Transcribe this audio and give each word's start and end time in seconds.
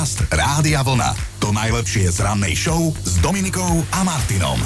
Podcast 0.00 0.32
Rádia 0.32 0.80
Vlna. 0.80 1.12
To 1.44 1.52
najlepšie 1.52 2.08
z 2.08 2.24
rannej 2.24 2.56
show 2.56 2.88
s 3.04 3.20
Dominikou 3.20 3.84
a 3.92 4.00
Martinom. 4.00 4.56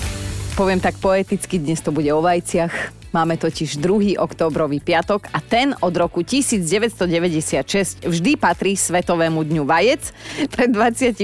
Poviem 0.54 0.79
tak 0.79 0.95
poeticky, 1.03 1.58
dnes 1.58 1.83
to 1.83 1.91
bude 1.91 2.07
o 2.14 2.22
vajciach. 2.22 2.71
Máme 3.14 3.38
totiž 3.38 3.79
2. 3.79 4.19
októbrový 4.19 4.82
piatok 4.82 5.30
a 5.30 5.38
ten 5.38 5.71
od 5.79 5.95
roku 5.95 6.26
1996 6.26 8.03
vždy 8.03 8.35
patrí 8.35 8.74
Svetovému 8.74 9.46
dňu 9.46 9.62
vajec. 9.62 10.10
Pred 10.51 10.74
27 10.74 11.22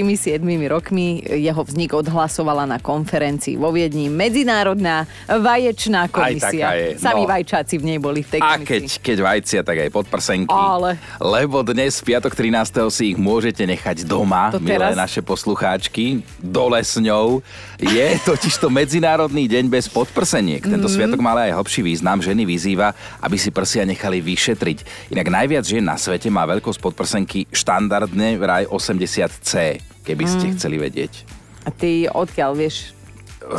rokmi 0.65 1.19
jeho 1.19 1.59
vznik 1.59 1.91
odhlasovala 1.91 2.63
na 2.63 2.79
konferencii 2.79 3.59
vo 3.59 3.75
Viedni 3.75 4.07
Medzinárodná 4.07 5.03
vaječná 5.27 6.07
komisia. 6.07 6.47
taká 6.63 6.71
je, 6.73 6.87
Sami 6.95 7.23
no. 7.23 7.29
vajčáci 7.29 7.75
v 7.75 7.83
nej 7.85 7.99
boli 7.99 8.23
v 8.23 8.29
tej 8.29 8.39
A 8.39 8.55
komisii. 8.55 8.63
keď, 8.63 8.83
keď 9.03 9.17
vajcia, 9.19 9.59
tak 9.59 9.77
aj 9.77 9.89
podprsenky. 9.91 10.47
Ale. 10.47 10.95
Lebo 11.19 11.59
dnes, 11.61 11.99
piatok 11.99 12.31
13. 12.31 12.87
si 12.87 13.11
ich 13.11 13.19
môžete 13.19 13.67
nechať 13.67 14.07
doma, 14.07 14.47
To 14.49 14.63
milé 14.63 14.79
teraz? 14.79 14.95
naše 14.95 15.19
poslucháčky, 15.19 16.23
dole 16.39 16.79
s 16.79 16.95
ňou. 16.95 17.43
Je 17.77 18.15
totiž 18.23 18.63
to 18.63 18.71
Medzinárodný 18.71 19.43
deň 19.45 19.67
bez 19.67 19.91
podprseniek. 19.91 20.63
Tento 20.63 20.87
Mhm. 20.87 20.93
sviatok 20.93 21.19
má 21.19 21.35
aj 21.35 21.51
hlbší 21.51 21.80
význam. 21.81 22.21
Ženy 22.21 22.45
vyzýva, 22.45 22.93
aby 23.21 23.37
si 23.37 23.49
prsia 23.49 23.83
nechali 23.83 24.21
vyšetriť. 24.21 25.11
Inak 25.11 25.27
najviac 25.27 25.65
žien 25.65 25.83
na 25.83 25.97
svete 25.97 26.29
má 26.29 26.45
veľkosť 26.45 26.79
podprsenky 26.79 27.49
štandardne 27.51 28.37
vraj 28.37 28.65
80C, 28.65 29.77
keby 30.01 30.23
ste 30.25 30.45
Mhm. 30.49 30.53
chceli 30.57 30.77
vedieť. 30.77 31.13
A 31.61 31.69
ty 31.69 32.09
odkiaľ 32.09 32.57
vieš? 32.57 32.97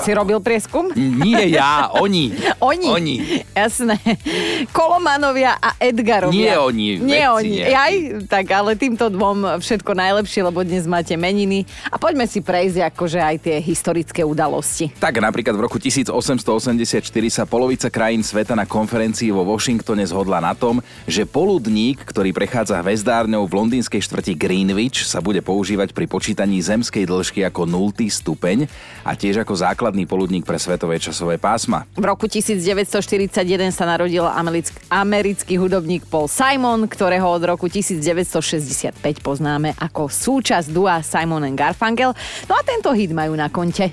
Si 0.00 0.14
robil 0.14 0.38
prieskum? 0.38 0.94
Nie 0.94 1.50
ja, 1.50 1.90
oni. 1.98 2.30
Oni. 2.72 2.86
Oni. 2.86 3.16
Jasné. 3.50 3.98
Kolomanovia 4.70 5.58
a 5.58 5.74
Edgarovia. 5.76 6.32
Nie 6.32 6.54
oni, 6.56 6.86
Nie 7.02 7.26
vedci 7.26 7.34
oni. 7.34 7.50
nejakí. 7.58 7.74
Aj, 7.74 7.94
tak 8.30 8.46
ale 8.54 8.78
týmto 8.78 9.10
dvom 9.10 9.58
všetko 9.58 9.90
najlepšie, 9.92 10.40
lebo 10.46 10.62
dnes 10.62 10.86
máte 10.86 11.18
meniny. 11.18 11.66
A 11.90 11.98
poďme 11.98 12.30
si 12.30 12.38
prejsť 12.38 12.94
akože 12.94 13.18
aj 13.18 13.36
tie 13.42 13.56
historické 13.58 14.22
udalosti. 14.22 14.94
Tak 14.94 15.18
napríklad 15.18 15.58
v 15.58 15.62
roku 15.66 15.82
1884 15.82 17.02
sa 17.28 17.42
polovica 17.42 17.90
krajín 17.90 18.22
sveta 18.22 18.54
na 18.54 18.62
konferencii 18.62 19.34
vo 19.34 19.42
Washingtone 19.42 20.06
zhodla 20.06 20.38
na 20.38 20.54
tom, 20.54 20.78
že 21.04 21.26
poludník, 21.26 22.06
ktorý 22.06 22.30
prechádza 22.30 22.78
hvezdárňou 22.78 23.44
v 23.50 23.52
londýnskej 23.58 23.98
štvrti 23.98 24.38
Greenwich, 24.38 25.02
sa 25.02 25.18
bude 25.18 25.42
používať 25.42 25.90
pri 25.90 26.06
počítaní 26.06 26.62
zemskej 26.62 27.04
dĺžky 27.04 27.42
ako 27.42 27.66
0. 27.66 27.90
stupeň 28.06 28.70
a 29.02 29.18
tiež 29.18 29.42
ako 29.42 29.58
základný 29.82 30.06
poludník 30.06 30.46
pre 30.46 30.62
svetové 30.62 31.02
časové 31.02 31.42
pásma. 31.42 31.90
V 31.98 32.06
roku 32.06 32.30
1941 32.30 33.34
sa 33.74 33.82
narodil 33.82 34.22
americký, 34.22 34.78
americký 34.86 35.54
hudobník 35.58 36.06
Paul 36.06 36.30
Simon, 36.30 36.86
ktorého 36.86 37.26
od 37.26 37.42
roku 37.42 37.66
1965 37.66 38.94
poznáme 39.26 39.74
ako 39.74 40.06
súčasť 40.06 40.70
dua 40.70 41.02
Simon 41.02 41.42
and 41.42 41.58
Garfunkel. 41.58 42.14
No 42.46 42.54
a 42.54 42.62
tento 42.62 42.94
hit 42.94 43.10
majú 43.10 43.34
na 43.34 43.50
konte. 43.50 43.90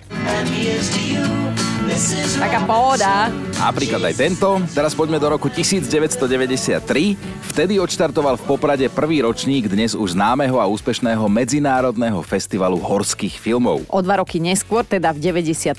Taká 2.37 2.59
pohoda. 2.69 3.48
Napríklad 3.59 3.99
aj 4.07 4.15
tento. 4.15 4.63
Teraz 4.71 4.95
poďme 4.95 5.19
do 5.19 5.35
roku 5.35 5.51
1993. 5.51 6.79
Vtedy 7.51 7.75
odštartoval 7.75 8.39
v 8.39 8.43
Poprade 8.47 8.87
prvý 8.87 9.19
ročník 9.19 9.67
dnes 9.67 9.91
už 9.99 10.15
známeho 10.15 10.63
a 10.63 10.65
úspešného 10.71 11.27
Medzinárodného 11.27 12.23
festivalu 12.23 12.79
horských 12.79 13.35
filmov. 13.35 13.83
O 13.91 13.99
dva 13.99 14.23
roky 14.23 14.39
neskôr, 14.39 14.87
teda 14.87 15.11
v 15.11 15.43
95. 15.43 15.75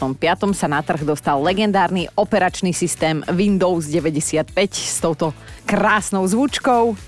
sa 0.53 0.69
na 0.69 0.85
trh 0.85 1.09
dostal 1.09 1.41
legendárny 1.41 2.05
operačný 2.21 2.77
systém 2.77 3.25
Windows 3.33 3.89
95 3.89 4.53
s 4.77 5.01
touto 5.01 5.33
krásnou 5.65 6.29
zvučkou. 6.29 7.01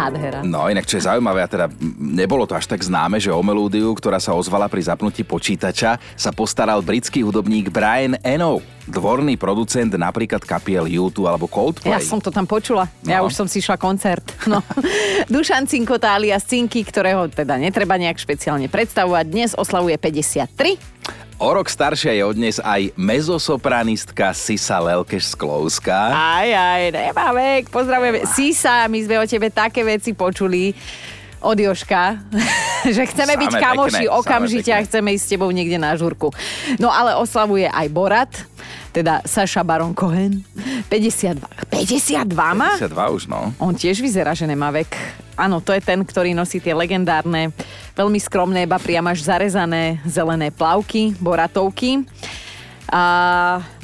Nádhera. 0.00 0.40
No 0.40 0.64
inak 0.66 0.84
čo 0.84 0.96
je 0.96 1.04
zaujímavé, 1.04 1.44
a 1.44 1.48
teda 1.48 1.66
nebolo 1.96 2.44
to 2.44 2.56
až 2.56 2.64
tak 2.64 2.80
známe, 2.80 3.20
že 3.20 3.28
o 3.28 3.40
melódiu, 3.40 3.92
ktorá 3.92 4.16
sa 4.16 4.32
ozvala 4.32 4.64
pri 4.64 4.80
zapnutí 4.80 5.20
počítača, 5.20 6.00
sa 6.16 6.30
postaral 6.32 6.80
britský 6.80 7.20
hudobník 7.20 7.68
Brian 7.68 8.16
Eno, 8.20 8.58
dvorný 8.84 9.36
producent 9.36 9.92
napríklad 9.92 10.40
kapiel 10.40 10.88
U2 10.88 11.20
alebo 11.22 11.46
Coldplay. 11.46 11.92
Ja 11.92 12.00
som 12.00 12.18
to 12.18 12.32
tam 12.32 12.48
počula. 12.48 12.88
Ja 13.04 13.20
No. 13.20 13.28
už 13.28 13.36
som 13.36 13.46
si 13.46 13.60
šla 13.60 13.76
koncert. 13.76 14.24
No. 14.48 14.64
Dušan 15.32 15.68
Cinkota 15.68 16.16
alias 16.16 16.42
Cinky, 16.42 16.80
ktorého 16.82 17.28
teda 17.28 17.54
netreba 17.54 17.94
nejak 17.94 18.16
špeciálne 18.16 18.66
predstavovať, 18.66 19.24
dnes 19.28 19.50
oslavuje 19.52 19.94
53. 19.94 21.29
O 21.40 21.56
rok 21.56 21.72
staršia 21.72 22.12
je 22.12 22.20
odnes 22.20 22.60
aj 22.60 22.92
mezosopranistka 23.00 24.36
Sisa 24.36 24.76
Lelkeš-Sklovská. 24.76 26.12
Aj, 26.12 26.44
aj, 26.44 26.92
nemá 26.92 27.32
vek, 27.32 27.72
pozdravujeme. 27.72 28.28
Sisa, 28.28 28.84
my 28.84 29.00
sme 29.00 29.16
o 29.16 29.24
tebe 29.24 29.48
také 29.48 29.80
veci 29.80 30.12
počuli 30.12 30.76
od 31.40 31.56
Joška, 31.56 32.20
že 32.94 33.08
chceme 33.08 33.40
Samé 33.40 33.42
byť 33.48 33.54
kamoši 33.56 34.04
pekné, 34.04 34.12
okamžite 34.12 34.68
a 34.68 34.84
chceme 34.84 35.16
ísť 35.16 35.24
s 35.24 35.30
tebou 35.32 35.48
niekde 35.48 35.80
na 35.80 35.96
žurku. 35.96 36.28
No 36.76 36.92
ale 36.92 37.16
oslavuje 37.16 37.64
aj 37.72 37.86
Borat, 37.88 38.32
teda 38.92 39.24
Saša 39.24 39.64
Baron 39.64 39.96
Cohen. 39.96 40.44
52. 40.92 41.40
52 41.72 42.36
má? 42.52 42.76
52 42.76 43.16
už, 43.16 43.22
no. 43.32 43.56
On 43.56 43.72
tiež 43.72 44.04
vyzerá, 44.04 44.36
že 44.36 44.44
nemá 44.44 44.68
vek. 44.68 44.92
Áno, 45.40 45.64
to 45.64 45.72
je 45.72 45.80
ten, 45.80 45.96
ktorý 46.04 46.36
nosí 46.36 46.60
tie 46.60 46.76
legendárne, 46.76 47.48
veľmi 47.96 48.20
skromné, 48.20 48.68
ba 48.68 48.76
priam 48.76 49.08
až 49.08 49.24
zarezané 49.24 49.96
zelené 50.04 50.52
plavky, 50.52 51.16
boratovky. 51.16 52.04
A 52.90 53.02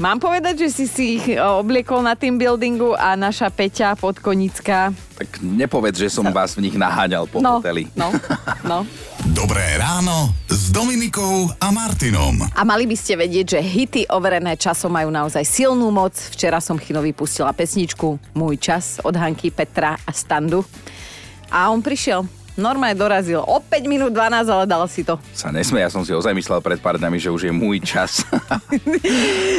mám 0.02 0.18
povedať, 0.18 0.66
že 0.66 0.68
si 0.68 0.84
si 0.90 1.04
ich 1.16 1.30
e, 1.30 1.38
obliekol 1.38 2.02
na 2.02 2.18
team 2.18 2.34
buildingu 2.34 2.90
a 2.98 3.14
naša 3.14 3.46
Peťa 3.54 3.94
Podkonická. 3.94 4.90
Tak 5.14 5.46
nepovedz, 5.46 6.02
že 6.02 6.10
som 6.10 6.26
vás 6.26 6.58
v 6.58 6.66
nich 6.66 6.74
naháňal 6.74 7.30
po 7.30 7.38
No, 7.38 7.62
hoteli. 7.62 7.86
no, 7.94 8.10
no. 8.70 8.82
Dobré 9.30 9.78
ráno 9.78 10.34
s 10.50 10.74
Dominikou 10.74 11.54
a 11.54 11.70
Martinom. 11.70 12.50
A 12.50 12.66
mali 12.66 12.90
by 12.90 12.98
ste 12.98 13.14
vedieť, 13.14 13.56
že 13.56 13.60
hity 13.62 14.02
overené 14.10 14.58
časom 14.58 14.90
majú 14.90 15.14
naozaj 15.14 15.46
silnú 15.46 15.86
moc. 15.94 16.18
Včera 16.34 16.58
som 16.58 16.74
Chinovi 16.74 17.14
pustila 17.14 17.54
pesničku 17.54 18.18
Môj 18.34 18.58
čas 18.58 18.98
od 19.06 19.14
Hanky, 19.14 19.54
Petra 19.54 19.94
a 20.02 20.10
Standu. 20.10 20.66
A 21.48 21.70
on 21.70 21.80
prišiel. 21.80 22.24
Normálne 22.56 22.96
dorazil. 22.96 23.44
O 23.44 23.60
5 23.60 23.84
minút 23.84 24.16
12, 24.16 24.48
ale 24.48 24.64
dal 24.64 24.80
si 24.88 25.04
to. 25.04 25.20
Sa 25.36 25.52
nesmie, 25.52 25.84
ja 25.84 25.92
som 25.92 26.00
si 26.00 26.16
ozaj 26.16 26.32
myslel 26.32 26.64
pred 26.64 26.80
pár 26.80 26.96
dňami, 26.96 27.20
že 27.20 27.28
už 27.28 27.44
je 27.44 27.52
môj 27.52 27.84
čas. 27.84 28.24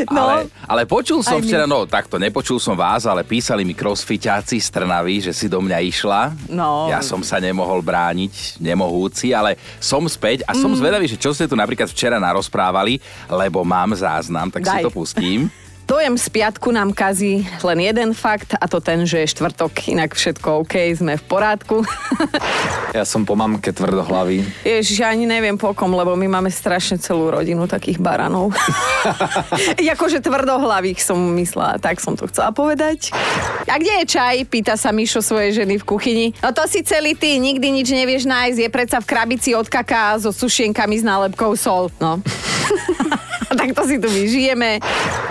No. 0.07 0.23
ale, 0.29 0.47
ale 0.65 0.81
počul 0.85 1.25
som 1.25 1.41
včera, 1.41 1.65
no 1.65 1.83
takto, 1.83 2.21
nepočul 2.21 2.61
som 2.61 2.77
vás, 2.77 3.05
ale 3.05 3.25
písali 3.25 3.65
mi 3.65 3.73
crossfiťáci 3.73 4.55
z 4.55 4.67
Trnavy, 4.69 5.25
že 5.25 5.33
si 5.33 5.49
do 5.49 5.57
mňa 5.57 5.77
išla. 5.83 6.21
No. 6.47 6.85
Ja 6.87 7.01
som 7.01 7.25
sa 7.25 7.41
nemohol 7.41 7.81
brániť, 7.81 8.61
nemohúci, 8.61 9.33
ale 9.33 9.57
som 9.77 10.05
späť 10.05 10.45
a 10.45 10.53
Mm. 10.53 10.61
som 10.61 10.71
zvedavý, 10.73 11.05
že 11.05 11.17
čo 11.17 11.33
ste 11.33 11.45
tu 11.45 11.53
napríklad 11.53 11.89
včera 11.89 12.17
narozprávali, 12.17 13.01
lebo 13.27 13.61
mám 13.61 13.93
záznam, 13.93 14.49
tak 14.49 14.63
si 14.63 14.73
Daj. 14.73 14.85
to 14.85 14.91
pustím. 14.93 15.49
Dojem 15.87 16.19
z 16.19 16.27
piatku 16.27 16.67
nám 16.75 16.91
kazí 16.91 17.47
len 17.63 17.79
jeden 17.79 18.11
fakt 18.11 18.59
a 18.59 18.67
to 18.67 18.83
ten, 18.83 19.07
že 19.07 19.23
je 19.23 19.31
štvrtok, 19.39 19.87
inak 19.87 20.19
všetko 20.19 20.67
OK, 20.67 20.75
sme 20.91 21.15
v 21.15 21.23
porádku. 21.23 21.79
Ja 22.95 23.03
som 23.05 23.27
po 23.29 23.37
mamke 23.37 23.69
tvrdohlavý. 23.75 24.41
Ježiš, 24.65 25.05
ja 25.05 25.13
ani 25.13 25.29
neviem 25.29 25.53
po 25.53 25.75
kom, 25.77 25.93
lebo 25.93 26.17
my 26.17 26.25
máme 26.39 26.49
strašne 26.49 26.97
celú 26.97 27.29
rodinu 27.29 27.69
takých 27.69 28.01
baranov. 28.01 28.55
Jakože 29.91 30.17
tvrdohlavých 30.23 30.97
som 31.03 31.19
myslela, 31.37 31.77
tak 31.77 32.01
som 32.01 32.17
to 32.17 32.25
chcela 32.25 32.49
povedať. 32.49 33.13
A 33.69 33.77
kde 33.77 34.01
je 34.01 34.05
čaj? 34.17 34.49
Pýta 34.49 34.79
sa 34.79 34.89
Mišo 34.89 35.21
svojej 35.21 35.61
ženy 35.61 35.77
v 35.77 35.85
kuchyni. 35.85 36.27
No 36.41 36.55
to 36.55 36.65
si 36.65 36.81
celý 36.81 37.13
ty, 37.13 37.37
nikdy 37.37 37.69
nič 37.69 37.91
nevieš 37.91 38.25
nájsť, 38.25 38.59
je 38.65 38.69
predsa 38.71 38.97
v 38.97 39.09
krabici 39.13 39.53
od 39.53 39.69
kaká 39.69 40.17
so 40.17 40.33
sušienkami 40.33 40.97
s 40.97 41.05
nálepkou 41.05 41.53
sol. 41.53 41.93
No. 42.01 42.17
tak 43.59 43.77
to 43.77 43.83
si 43.85 44.01
tu 44.01 44.09
vyžijeme. 44.09 44.81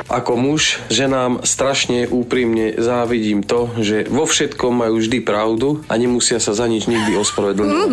Ako 0.06 0.38
muž, 0.38 0.78
ženám 0.86 1.42
strašne 1.42 2.06
úprimne 2.06 2.78
závidím 2.78 3.42
to, 3.42 3.74
že 3.82 4.06
vo 4.06 4.22
všetkom 4.22 4.86
majú 4.86 5.02
vždy 5.02 5.18
pravdu 5.18 5.82
a 5.90 5.98
nemusia 5.98 6.38
sa 6.38 6.54
za 6.54 6.70
nič 6.70 6.86
nikdy 6.86 7.18
ospravedlňovať. 7.18 7.90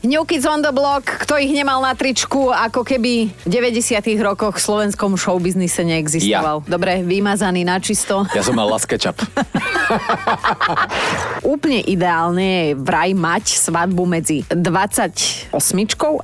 New 0.00 0.24
Kids 0.24 0.48
on 0.48 0.64
the 0.64 0.72
Block, 0.72 1.04
kto 1.04 1.36
ich 1.36 1.52
nemal 1.52 1.84
na 1.84 1.92
tričku, 1.92 2.48
ako 2.48 2.88
keby 2.88 3.28
v 3.44 3.48
90 3.52 4.00
rokoch 4.24 4.56
v 4.56 4.64
slovenskom 4.64 5.12
showbiznise 5.12 5.84
neexistoval. 5.84 6.64
Dobre, 6.64 7.04
vymazaný 7.04 7.68
na 7.68 7.76
čisto. 7.84 8.24
Ja 8.32 8.40
som 8.40 8.56
mal 8.56 8.64
las 8.64 8.88
ketchup. 8.88 9.20
Úplne 11.52 11.84
ideálne 11.84 12.72
je 12.72 12.80
vraj 12.80 13.12
mať 13.12 13.60
svadbu 13.60 14.08
medzi 14.08 14.40
28 14.48 15.52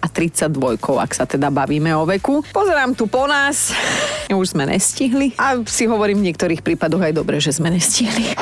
a 0.01 0.07
32, 0.09 0.57
ak 0.97 1.13
sa 1.13 1.29
teda 1.29 1.53
bavíme 1.53 1.93
o 2.01 2.09
veku. 2.09 2.41
Pozerám 2.57 2.97
tu 2.97 3.05
po 3.05 3.29
nás, 3.29 3.77
už 4.33 4.57
sme 4.57 4.65
nestihli 4.65 5.37
a 5.37 5.61
si 5.69 5.85
hovorím 5.85 6.25
v 6.25 6.33
niektorých 6.33 6.65
prípadoch 6.65 7.05
aj 7.05 7.13
dobre, 7.13 7.45
že 7.45 7.53
sme 7.53 7.69
nestihli. 7.69 8.33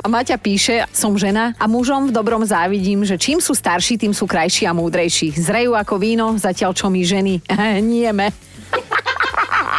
A 0.00 0.06
Maťa 0.08 0.40
píše, 0.40 0.88
som 0.96 1.12
žena 1.20 1.52
a 1.60 1.68
mužom 1.68 2.08
v 2.08 2.14
dobrom 2.16 2.40
závidím, 2.40 3.04
že 3.04 3.20
čím 3.20 3.44
sú 3.44 3.52
starší, 3.52 4.00
tým 4.00 4.16
sú 4.16 4.24
krajší 4.24 4.64
a 4.64 4.77
múdrejší. 4.78 5.34
Zrejú 5.34 5.74
ako 5.74 5.98
víno, 5.98 6.38
zatiaľ 6.38 6.70
čo 6.70 6.86
my 6.86 7.02
ženy 7.02 7.42
nieme. 7.92 8.30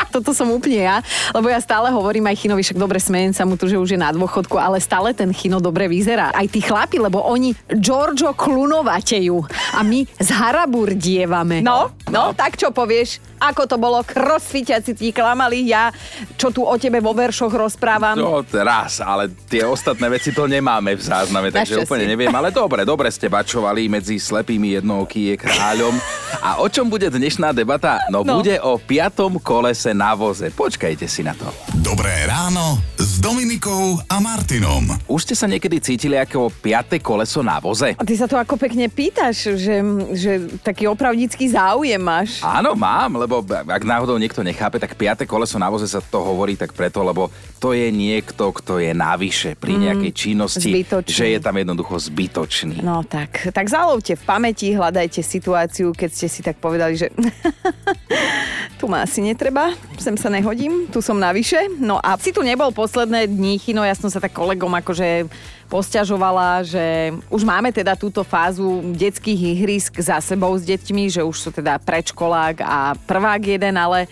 Toto 0.10 0.34
som 0.34 0.50
úplne 0.50 0.82
ja, 0.90 1.06
lebo 1.38 1.54
ja 1.54 1.62
stále 1.62 1.94
hovorím 1.94 2.26
aj 2.34 2.42
Chinovi, 2.42 2.66
však 2.66 2.82
dobre 2.82 2.98
smejem 2.98 3.30
sa 3.30 3.46
mu 3.46 3.54
tu, 3.54 3.70
že 3.70 3.78
už 3.78 3.94
je 3.94 4.00
na 4.02 4.10
dôchodku, 4.10 4.58
ale 4.58 4.82
stále 4.82 5.14
ten 5.14 5.30
Chino 5.30 5.62
dobre 5.62 5.86
vyzerá. 5.86 6.34
Aj 6.34 6.50
tí 6.50 6.66
chlapi, 6.66 6.98
lebo 6.98 7.22
oni 7.22 7.54
Giorgio 7.78 8.34
klunovatejú 8.34 9.38
a 9.78 9.86
my 9.86 10.10
z 10.18 10.30
haraburdievame. 10.34 11.62
No, 11.62 11.94
no, 12.10 12.34
tak 12.34 12.58
čo 12.58 12.74
povieš? 12.74 13.29
Ako 13.40 13.66
to 13.66 13.76
bolo? 13.76 14.04
Crossfitiaci 14.04 14.94
ti 14.94 15.10
klamali, 15.10 15.68
ja 15.68 15.92
čo 16.36 16.52
tu 16.52 16.64
o 16.64 16.76
tebe 16.76 17.00
vo 17.00 17.12
veršoch 17.12 17.52
rozprávam. 17.52 18.16
No 18.16 18.40
raz, 18.46 19.00
ale 19.00 19.28
tie 19.48 19.64
ostatné 19.64 20.08
veci 20.10 20.32
to 20.32 20.46
nemáme 20.46 20.96
v 20.96 21.02
zázname, 21.02 21.50
takže 21.50 21.84
úplne 21.84 22.06
neviem. 22.06 22.32
Ale 22.32 22.52
dobre, 22.52 22.84
dobre 22.84 23.08
ste 23.10 23.28
bačovali 23.28 23.88
medzi 23.88 24.16
slepými 24.16 24.76
jednouky 24.76 25.34
je 25.34 25.36
kráľom. 25.38 25.96
A 26.40 26.60
o 26.60 26.68
čom 26.68 26.88
bude 26.88 27.08
dnešná 27.08 27.52
debata? 27.52 28.00
No, 28.08 28.22
No. 28.22 28.40
bude 28.40 28.60
o 28.60 28.78
piatom 28.78 29.40
kolese 29.40 29.96
na 29.96 30.14
voze. 30.14 30.52
Počkajte 30.52 31.08
si 31.08 31.24
na 31.24 31.34
to. 31.34 31.48
Dobré 31.80 32.28
ráno 32.28 32.78
s 32.96 33.18
Dominikou 33.18 33.98
a 34.06 34.20
Martinom. 34.20 34.86
Už 35.08 35.24
ste 35.24 35.36
sa 35.36 35.48
niekedy 35.48 35.80
cítili 35.80 36.14
ako 36.14 36.52
piate 36.52 37.00
koleso 37.00 37.42
na 37.42 37.58
voze? 37.58 37.96
A 37.98 38.04
ty 38.04 38.14
sa 38.14 38.30
to 38.30 38.38
ako 38.38 38.60
pekne 38.60 38.86
pýtaš, 38.86 39.56
že, 39.58 39.76
že 40.14 40.32
taký 40.62 40.86
opravdický 40.86 41.50
záujem 41.50 41.98
máš. 41.98 42.42
Áno, 42.42 42.78
mám, 42.78 43.18
lebo 43.18 43.29
ak 43.68 43.84
náhodou 43.84 44.16
niekto 44.16 44.42
nechápe, 44.42 44.76
tak 44.76 44.94
piate 44.94 45.24
koleso 45.24 45.56
na 45.56 45.68
voze 45.68 45.86
sa 45.86 46.00
to 46.00 46.18
hovorí 46.18 46.54
tak 46.54 46.72
preto, 46.72 47.00
lebo 47.00 47.30
to 47.58 47.72
je 47.72 47.88
niekto, 47.88 48.50
kto 48.50 48.78
je 48.78 48.90
navyše 48.90 49.54
pri 49.54 49.78
nejakej 49.78 50.12
činnosti, 50.12 50.70
Mm, 50.70 50.76
zbytočný. 50.76 51.12
že 51.12 51.26
je 51.28 51.40
tam 51.40 51.54
jednoducho 51.54 51.96
zbytočný. 52.00 52.78
No 52.80 53.04
tak, 53.04 53.50
tak 53.50 53.66
zalovte 53.66 54.14
v 54.14 54.24
pamäti, 54.24 54.72
hľadajte 54.72 55.20
situáciu, 55.20 55.92
keď 55.92 56.10
ste 56.10 56.28
si 56.28 56.40
tak 56.40 56.58
povedali, 56.58 56.96
že 56.96 57.12
tu 58.80 58.88
ma 58.88 59.04
asi 59.04 59.20
netreba, 59.20 59.76
sem 59.98 60.16
sa 60.16 60.30
nehodím, 60.30 60.88
tu 60.88 61.00
som 61.00 61.16
navyše. 61.16 61.60
No 61.78 62.00
a 62.00 62.16
si 62.16 62.32
tu 62.32 62.40
nebol 62.40 62.72
posledné 62.72 63.28
dní, 63.28 63.60
Chino, 63.60 63.84
ja 63.84 63.94
som 63.94 64.08
sa 64.08 64.18
tak 64.18 64.32
kolegom 64.32 64.72
akože 64.74 65.28
posťažovala, 65.70 66.66
že 66.66 67.14
už 67.30 67.46
máme 67.46 67.70
teda 67.70 67.94
túto 67.94 68.26
fázu 68.26 68.82
detských 68.98 69.56
ihrisk 69.56 70.02
za 70.02 70.18
sebou 70.20 70.58
s 70.58 70.66
deťmi, 70.66 71.14
že 71.14 71.22
už 71.22 71.38
sú 71.38 71.50
teda 71.54 71.78
predškolák 71.78 72.66
a 72.66 72.98
prvák 73.06 73.42
jeden, 73.46 73.78
ale 73.78 74.10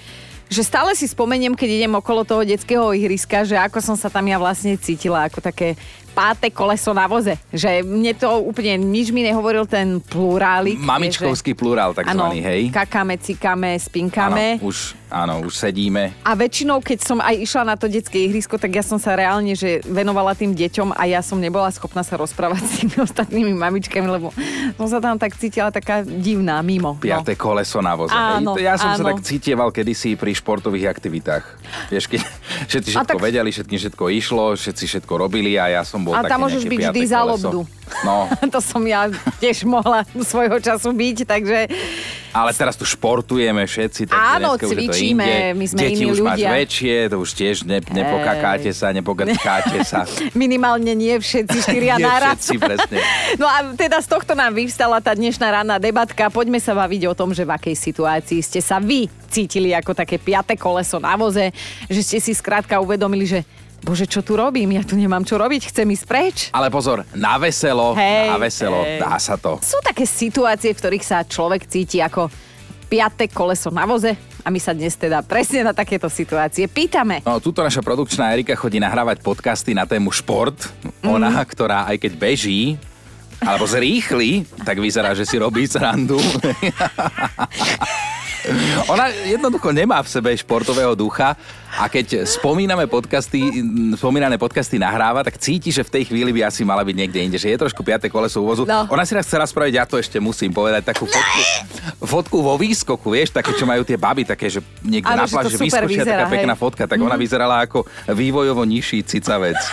že 0.48 0.64
stále 0.64 0.96
si 0.96 1.10
spomeniem, 1.10 1.58
keď 1.58 1.70
idem 1.84 1.94
okolo 1.98 2.24
toho 2.24 2.48
detského 2.48 2.96
ihriska, 2.96 3.44
že 3.44 3.60
ako 3.60 3.84
som 3.84 3.96
sa 4.00 4.08
tam 4.08 4.24
ja 4.24 4.40
vlastne 4.40 4.80
cítila, 4.80 5.28
ako 5.28 5.44
také 5.44 5.76
páte 6.18 6.50
koleso 6.50 6.98
na 6.98 7.06
voze. 7.06 7.38
Že 7.54 7.86
mne 7.86 8.18
to 8.18 8.42
úplne 8.42 8.82
nič 8.82 9.14
mi 9.14 9.22
nehovoril 9.22 9.70
ten 9.70 10.02
plurálik. 10.02 10.82
Mamičkovský 10.82 11.54
plurál 11.54 11.94
Áno, 11.94 12.02
takzvaný, 12.02 12.42
hej? 12.42 12.62
kakáme, 12.74 13.22
cikáme, 13.22 13.78
spinkame. 13.78 14.58
Áno, 14.58 14.66
už, 14.66 14.98
áno, 15.14 15.34
už 15.46 15.54
sedíme. 15.54 16.18
A 16.26 16.34
väčšinou, 16.34 16.82
keď 16.82 17.06
som 17.06 17.22
aj 17.22 17.38
išla 17.38 17.64
na 17.70 17.76
to 17.78 17.86
detské 17.86 18.26
ihrisko, 18.26 18.58
tak 18.58 18.74
ja 18.74 18.82
som 18.82 18.98
sa 18.98 19.14
reálne 19.14 19.54
že 19.54 19.86
venovala 19.86 20.34
tým 20.34 20.58
deťom 20.58 20.98
a 20.98 21.06
ja 21.06 21.22
som 21.22 21.38
nebola 21.38 21.70
schopná 21.70 22.02
sa 22.02 22.18
rozprávať 22.18 22.62
s 22.66 22.72
tými 22.82 22.98
ostatnými 23.08 23.54
mamičkami, 23.54 24.10
lebo 24.10 24.34
som 24.74 24.90
sa 24.90 24.98
tam 24.98 25.22
tak 25.22 25.38
cítila 25.38 25.70
taká 25.70 26.02
divná, 26.02 26.58
mimo. 26.66 26.98
Piaté 26.98 27.38
koleso 27.38 27.78
na 27.78 27.94
voze. 27.94 28.10
Áno, 28.10 28.58
hej? 28.58 28.66
Ja 28.66 28.74
som 28.82 28.98
sa 28.98 29.06
áno. 29.06 29.14
tak 29.14 29.22
cítieval 29.22 29.70
kedysi 29.70 30.18
pri 30.18 30.34
športových 30.34 30.90
aktivitách. 30.90 31.46
Vieš, 31.94 32.10
keď 32.10 32.22
všetci 32.68 32.90
všetko 32.96 33.18
tak- 33.18 33.24
vedeli, 33.24 33.50
všetky 33.52 33.76
všetko 33.78 34.04
išlo, 34.14 34.46
všetci 34.56 34.84
všetko 34.88 35.14
robili 35.18 35.56
a 35.60 35.70
ja 35.70 35.82
som 35.84 36.04
bol 36.04 36.16
A 36.16 36.24
tam 36.26 36.44
môžeš 36.48 36.64
byť 36.68 36.80
vždy 36.92 37.02
za 37.08 37.22
lobdu. 37.24 37.68
No, 38.04 38.28
to 38.54 38.60
som 38.60 38.84
ja 38.88 39.08
tiež 39.40 39.64
mohla 39.68 40.04
svojho 40.32 40.58
času 40.60 40.92
byť, 40.92 41.18
takže 41.28 41.58
ale 42.38 42.54
teraz 42.54 42.78
tu 42.78 42.86
športujeme 42.86 43.66
všetci. 43.66 44.14
Takže 44.14 44.30
Áno, 44.38 44.54
cvičíme, 44.56 45.58
my 45.58 45.66
sme 45.66 45.80
Deti 45.82 46.06
iní 46.06 46.14
už 46.14 46.22
máš 46.22 46.38
ľudia. 46.38 46.50
väčšie, 46.54 46.96
to 47.10 47.16
už 47.18 47.30
tiež 47.34 47.56
ne, 47.66 47.82
nepokakáte 47.82 48.70
sa, 48.70 48.94
nepogrtkáte 48.94 49.82
sa. 49.82 50.06
minimálne 50.38 50.94
nie 50.94 51.18
všetci 51.18 51.58
štyria 51.66 51.98
naraz. 52.02 52.46
všetci, 52.46 52.56
presne. 52.62 52.98
No 53.42 53.50
a 53.50 53.74
teda 53.74 53.98
z 53.98 54.08
tohto 54.08 54.38
nám 54.38 54.54
vyvstala 54.54 55.02
tá 55.02 55.18
dnešná 55.18 55.50
ranná 55.50 55.82
debatka. 55.82 56.30
Poďme 56.30 56.62
sa 56.62 56.78
baviť 56.78 57.10
o 57.10 57.14
tom, 57.18 57.34
že 57.34 57.42
v 57.42 57.58
akej 57.58 57.74
situácii 57.74 58.40
ste 58.46 58.62
sa 58.62 58.78
vy 58.78 59.10
cítili 59.28 59.74
ako 59.74 59.98
také 59.98 60.22
piate 60.22 60.54
koleso 60.54 61.02
na 61.02 61.18
voze, 61.18 61.50
že 61.90 62.02
ste 62.06 62.18
si 62.22 62.38
skrátka 62.38 62.78
uvedomili, 62.78 63.26
že 63.26 63.42
Bože, 63.80 64.04
čo 64.04 64.20
tu 64.20 64.34
robím? 64.34 64.72
Ja 64.72 64.82
tu 64.82 64.94
nemám 64.94 65.22
čo 65.22 65.36
robiť, 65.36 65.70
chcem 65.70 65.88
ísť 65.88 66.06
preč. 66.06 66.38
Ale 66.50 66.68
pozor, 66.68 67.06
na 67.14 67.38
veselo, 67.38 67.94
Hej, 67.94 68.28
na 68.28 68.38
veselo, 68.38 68.82
hej. 68.82 69.00
dá 69.00 69.16
sa 69.16 69.36
to. 69.36 69.62
Sú 69.62 69.80
také 69.80 70.04
situácie, 70.04 70.70
v 70.70 70.78
ktorých 70.78 71.06
sa 71.06 71.22
človek 71.22 71.64
cíti 71.64 71.98
ako 71.98 72.28
piate 72.88 73.28
koleso 73.28 73.68
na 73.68 73.84
voze 73.84 74.12
a 74.42 74.48
my 74.48 74.58
sa 74.58 74.72
dnes 74.72 74.94
teda 74.94 75.20
presne 75.22 75.60
na 75.62 75.72
takéto 75.72 76.08
situácie 76.08 76.66
pýtame. 76.66 77.20
No, 77.22 77.38
túto 77.38 77.60
naša 77.60 77.80
produkčná 77.80 78.32
Erika 78.32 78.56
chodí 78.56 78.78
nahrávať 78.78 79.20
podcasty 79.20 79.72
na 79.72 79.84
tému 79.84 80.10
šport. 80.10 80.56
Ona, 81.02 81.30
Mhm. 81.34 81.46
ktorá 81.46 81.84
aj 81.86 82.00
keď 82.00 82.12
beží, 82.14 82.76
alebo 83.38 83.64
zrýchli, 83.64 84.44
tak 84.64 84.80
vyzerá, 84.80 85.14
že 85.14 85.22
si 85.22 85.38
robí 85.38 85.64
srandu. 85.64 86.18
Ona 88.94 89.12
jednoducho 89.28 89.70
nemá 89.72 90.00
v 90.04 90.10
sebe 90.10 90.30
športového 90.38 90.96
ducha 90.96 91.36
a 91.78 91.86
keď 91.92 92.26
spomíname 92.26 92.88
podcasty, 92.90 93.44
spomínané 94.00 94.40
podcasty 94.40 94.80
nahráva, 94.80 95.22
tak 95.22 95.38
cíti, 95.38 95.70
že 95.70 95.86
v 95.86 95.94
tej 96.00 96.04
chvíli 96.10 96.32
by 96.34 96.48
asi 96.48 96.64
mala 96.64 96.82
byť 96.82 96.96
niekde 96.96 97.20
inde, 97.22 97.38
že 97.38 97.52
je 97.54 97.58
trošku 97.60 97.84
piate 97.84 98.10
koleso 98.10 98.42
úvozu. 98.42 98.64
No. 98.66 98.88
Ona 98.90 99.04
si 99.06 99.14
raz 99.14 99.28
chcela 99.28 99.46
spraviť, 99.46 99.74
ja 99.76 99.86
to 99.86 100.00
ešte 100.00 100.18
musím 100.18 100.56
povedať, 100.56 100.90
takú 100.90 101.06
fotku, 101.06 101.42
fotku 102.02 102.38
vo 102.42 102.56
výskoku, 102.58 103.14
vieš, 103.14 103.36
také, 103.36 103.54
čo 103.54 103.68
majú 103.68 103.84
tie 103.84 104.00
baby, 104.00 104.24
také, 104.26 104.50
že 104.50 104.64
niekde 104.82 105.12
Áno, 105.12 105.28
na 105.28 105.30
pláži 105.30 105.56
vyskočia, 105.60 105.86
vyzerá, 105.86 106.24
taká 106.24 106.34
pekná 106.34 106.56
hej. 106.56 106.62
fotka, 106.62 106.84
tak 106.90 106.98
ona 106.98 107.16
vyzerala 107.20 107.62
ako 107.62 107.86
vývojovo 108.10 108.64
nižší 108.66 109.04
cicavec. 109.06 109.60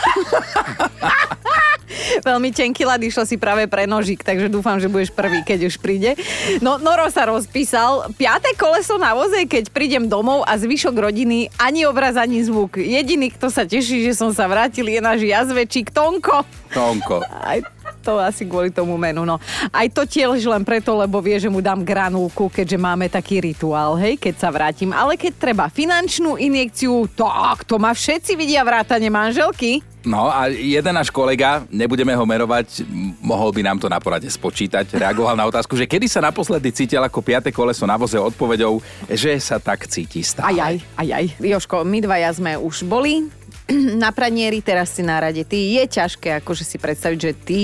Veľmi 2.25 2.51
tenký 2.51 2.83
lad 2.89 3.01
išlo 3.03 3.25
si 3.29 3.37
práve 3.37 3.69
pre 3.69 3.85
nožík, 3.85 4.25
takže 4.25 4.49
dúfam, 4.49 4.81
že 4.81 4.89
budeš 4.89 5.13
prvý, 5.13 5.45
keď 5.45 5.69
už 5.69 5.77
príde. 5.81 6.17
No, 6.65 6.81
Noro 6.81 7.07
sa 7.13 7.29
rozpísal. 7.29 8.13
Piaté 8.17 8.57
koleso 8.57 8.97
na 8.97 9.13
voze, 9.13 9.45
keď 9.45 9.71
prídem 9.71 10.09
domov 10.09 10.45
a 10.49 10.57
zvyšok 10.57 10.95
rodiny 10.97 11.53
ani 11.61 11.85
obraz, 11.85 12.17
ani 12.17 12.41
zvuk. 12.45 12.81
Jediný, 12.81 13.33
kto 13.33 13.53
sa 13.53 13.69
teší, 13.69 14.05
že 14.09 14.13
som 14.17 14.33
sa 14.33 14.49
vrátil, 14.49 14.89
je 14.89 15.01
náš 15.01 15.25
jazvečík 15.25 15.93
Tonko. 15.93 16.45
Tonko. 16.75 17.23
Aj 17.23 17.63
to 18.05 18.21
asi 18.21 18.45
kvôli 18.45 18.69
tomu 18.69 19.01
menu, 19.01 19.25
no. 19.25 19.41
Aj 19.73 19.89
to 19.89 20.05
tiež 20.05 20.45
len 20.45 20.61
preto, 20.61 20.93
lebo 20.93 21.25
vie, 21.25 21.41
že 21.41 21.49
mu 21.49 21.65
dám 21.65 21.81
granulku, 21.81 22.53
keďže 22.53 22.77
máme 22.77 23.09
taký 23.09 23.41
rituál, 23.41 23.97
hej, 23.97 24.21
keď 24.21 24.35
sa 24.37 24.49
vrátim. 24.53 24.93
Ale 24.93 25.17
keď 25.17 25.33
treba 25.41 25.73
finančnú 25.73 26.37
injekciu, 26.37 27.09
tak 27.17 27.65
to 27.65 27.81
ma 27.81 27.97
všetci 27.97 28.37
vidia 28.37 28.61
vrátane 28.61 29.09
manželky. 29.09 29.94
No 30.05 30.29
a 30.29 30.53
jeden 30.53 30.93
náš 30.93 31.09
kolega, 31.09 31.65
nebudeme 31.73 32.13
ho 32.13 32.25
merovať, 32.29 32.85
mohol 33.25 33.57
by 33.57 33.65
nám 33.65 33.81
to 33.81 33.89
na 33.89 33.97
porade 33.97 34.29
spočítať, 34.29 35.01
reagoval 35.01 35.33
na 35.33 35.49
otázku, 35.49 35.73
že 35.81 35.89
kedy 35.89 36.05
sa 36.13 36.21
naposledy 36.21 36.69
cítil 36.77 37.01
ako 37.01 37.25
piate 37.25 37.49
koleso 37.49 37.89
na 37.89 37.97
voze 37.97 38.21
odpovedou, 38.21 38.85
že 39.09 39.33
sa 39.41 39.57
tak 39.57 39.89
cíti 39.89 40.21
stále. 40.21 40.61
Aj, 40.61 40.77
aj, 40.77 40.77
aj, 41.01 41.09
aj. 41.09 41.27
Joško, 41.41 41.89
my 41.89 41.99
dvaja 42.05 42.37
sme 42.37 42.53
už 42.61 42.85
boli 42.85 43.33
na 44.05 44.13
pranieri, 44.13 44.61
teraz 44.61 44.93
si 44.93 45.01
na 45.01 45.17
rade. 45.17 45.41
Ty 45.41 45.57
je 45.57 45.85
ťažké 45.89 46.45
akože 46.45 46.69
si 46.69 46.77
predstaviť, 46.77 47.19
že 47.19 47.33
ty 47.33 47.61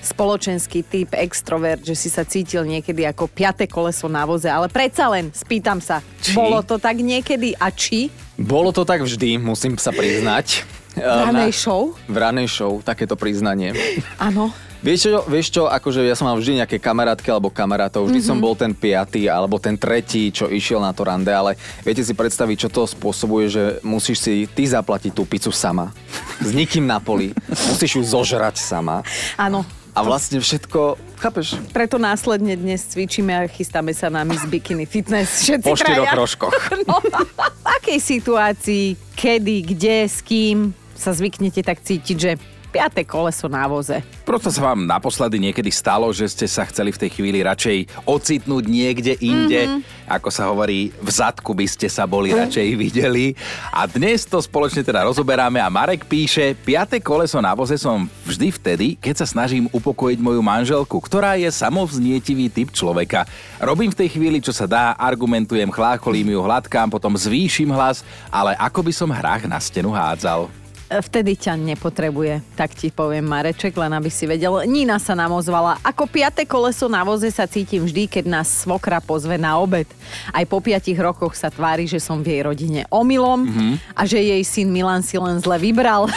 spoločenský 0.00 0.80
typ, 0.80 1.12
extrovert, 1.12 1.84
že 1.84 1.92
si 1.92 2.08
sa 2.08 2.24
cítil 2.24 2.64
niekedy 2.64 3.04
ako 3.04 3.28
piate 3.28 3.68
koleso 3.68 4.08
na 4.08 4.24
voze, 4.24 4.48
ale 4.48 4.72
predsa 4.72 5.12
len, 5.12 5.28
spýtam 5.28 5.76
sa, 5.78 6.00
Či? 6.24 6.32
bolo 6.32 6.64
to 6.64 6.80
tak 6.80 6.96
niekedy 6.98 7.52
a 7.60 7.68
či? 7.68 8.08
Bolo 8.40 8.72
to 8.72 8.88
tak 8.88 9.04
vždy, 9.04 9.36
musím 9.36 9.76
sa 9.76 9.92
priznať. 9.92 10.79
V 10.94 11.02
ranej 11.02 11.52
show? 11.54 11.94
V 12.10 12.16
ranej 12.16 12.48
show, 12.50 12.82
takéto 12.82 13.14
priznanie. 13.14 13.74
Áno. 14.18 14.50
Vieš 14.80 15.12
čo, 15.12 15.20
vieš 15.28 15.46
čo, 15.52 15.62
akože 15.68 16.00
ja 16.08 16.16
som 16.16 16.24
mal 16.24 16.40
vždy 16.40 16.64
nejaké 16.64 16.80
kamarátky 16.80 17.28
alebo 17.28 17.52
kamarátov, 17.52 18.08
vždy 18.08 18.24
mm-hmm. 18.24 18.32
som 18.32 18.40
bol 18.40 18.56
ten 18.56 18.72
piatý 18.72 19.28
alebo 19.28 19.60
ten 19.60 19.76
tretí, 19.76 20.32
čo 20.32 20.48
išiel 20.48 20.80
na 20.80 20.96
to 20.96 21.04
rande, 21.04 21.28
ale 21.28 21.52
viete 21.84 22.00
si 22.00 22.16
predstaviť, 22.16 22.56
čo 22.64 22.68
to 22.72 22.88
spôsobuje, 22.88 23.52
že 23.52 23.64
musíš 23.84 24.24
si 24.24 24.48
ty 24.48 24.64
zaplatiť 24.64 25.12
tú 25.12 25.28
pizzu 25.28 25.52
sama, 25.52 25.92
s 26.40 26.56
nikým 26.56 26.88
na 26.88 26.96
poli, 26.96 27.36
musíš 27.52 28.00
ju 28.00 28.02
zožrať 28.08 28.56
sama 28.56 29.04
Áno. 29.36 29.68
a 29.92 30.00
vlastne 30.00 30.40
všetko, 30.40 30.96
chápeš, 31.20 31.60
Preto 31.76 32.00
následne 32.00 32.56
dnes 32.56 32.80
cvičíme 32.88 33.36
a 33.36 33.44
chystáme 33.52 33.92
sa 33.92 34.08
na 34.08 34.24
Miss 34.24 34.48
Bikini 34.48 34.88
Fitness. 34.88 35.44
Všetci 35.44 35.68
po 35.68 35.76
štyroch 35.76 36.12
rožkoch. 36.16 36.56
No, 36.88 37.04
v 37.04 37.66
akej 37.68 38.00
situácii, 38.00 38.96
kedy, 39.12 39.76
kde, 39.76 40.08
s 40.08 40.24
kým 40.24 40.79
sa 41.00 41.16
zvyknete 41.16 41.64
tak 41.64 41.80
cítiť, 41.80 42.16
že 42.20 42.32
Piaté 42.70 43.02
koleso 43.02 43.50
na 43.50 43.66
voze. 43.66 43.98
Proto 44.22 44.46
sa 44.46 44.70
vám 44.70 44.86
naposledy 44.86 45.42
niekedy 45.42 45.74
stalo, 45.74 46.06
že 46.14 46.30
ste 46.30 46.46
sa 46.46 46.62
chceli 46.70 46.94
v 46.94 47.02
tej 47.02 47.10
chvíli 47.18 47.42
radšej 47.42 48.06
ocitnúť 48.06 48.64
niekde 48.70 49.18
inde, 49.18 49.66
mm-hmm. 49.66 50.06
ako 50.06 50.30
sa 50.30 50.46
hovorí, 50.46 50.94
v 50.94 51.10
zadku 51.10 51.50
by 51.50 51.66
ste 51.66 51.90
sa 51.90 52.06
boli 52.06 52.30
radšej 52.30 52.78
videli. 52.78 53.34
A 53.74 53.90
dnes 53.90 54.22
to 54.22 54.38
spoločne 54.38 54.86
teda 54.86 55.02
rozoberáme 55.02 55.58
a 55.58 55.66
Marek 55.66 56.06
píše, 56.06 56.54
piaté 56.62 57.02
koleso 57.02 57.42
na 57.42 57.58
voze 57.58 57.74
som 57.74 58.06
vždy 58.22 58.54
vtedy, 58.54 58.86
keď 59.02 59.18
sa 59.18 59.26
snažím 59.26 59.66
upokojiť 59.74 60.22
moju 60.22 60.38
manželku, 60.38 60.94
ktorá 61.02 61.34
je 61.42 61.50
samovznietivý 61.50 62.54
typ 62.54 62.70
človeka. 62.70 63.26
Robím 63.58 63.90
v 63.90 64.06
tej 64.06 64.14
chvíli, 64.14 64.38
čo 64.38 64.54
sa 64.54 64.70
dá, 64.70 64.94
argumentujem, 64.94 65.74
chlácholím 65.74 66.38
ju, 66.38 66.40
hladkám, 66.46 66.86
potom 66.86 67.18
zvýšim 67.18 67.74
hlas, 67.74 68.06
ale 68.30 68.54
ako 68.62 68.86
by 68.86 68.92
som 68.94 69.10
hrách 69.10 69.50
na 69.50 69.58
stenu 69.58 69.90
hádzal. 69.90 70.59
Vtedy 70.90 71.38
ťa 71.38 71.54
nepotrebuje, 71.54 72.42
tak 72.58 72.74
ti 72.74 72.90
poviem 72.90 73.22
Mareček, 73.22 73.70
len 73.78 73.94
aby 73.94 74.10
si 74.10 74.26
vedel. 74.26 74.66
Nina 74.66 74.98
sa 74.98 75.14
nám 75.14 75.30
ozvala. 75.38 75.78
Ako 75.86 76.10
piate 76.10 76.42
koleso 76.42 76.90
na 76.90 77.06
voze 77.06 77.30
sa 77.30 77.46
cítim 77.46 77.86
vždy, 77.86 78.10
keď 78.10 78.24
nás 78.26 78.50
svokra 78.66 78.98
pozve 78.98 79.38
na 79.38 79.54
obed. 79.62 79.86
Aj 80.34 80.42
po 80.50 80.58
piatich 80.58 80.98
rokoch 80.98 81.38
sa 81.38 81.46
tvári, 81.46 81.86
že 81.86 82.02
som 82.02 82.18
v 82.18 82.34
jej 82.34 82.42
rodine 82.42 82.90
omylom 82.90 83.46
mm-hmm. 83.46 83.74
a 83.94 84.02
že 84.02 84.18
jej 84.18 84.42
syn 84.42 84.74
Milan 84.74 85.06
si 85.06 85.14
len 85.14 85.38
zle 85.38 85.62
vybral. 85.62 86.10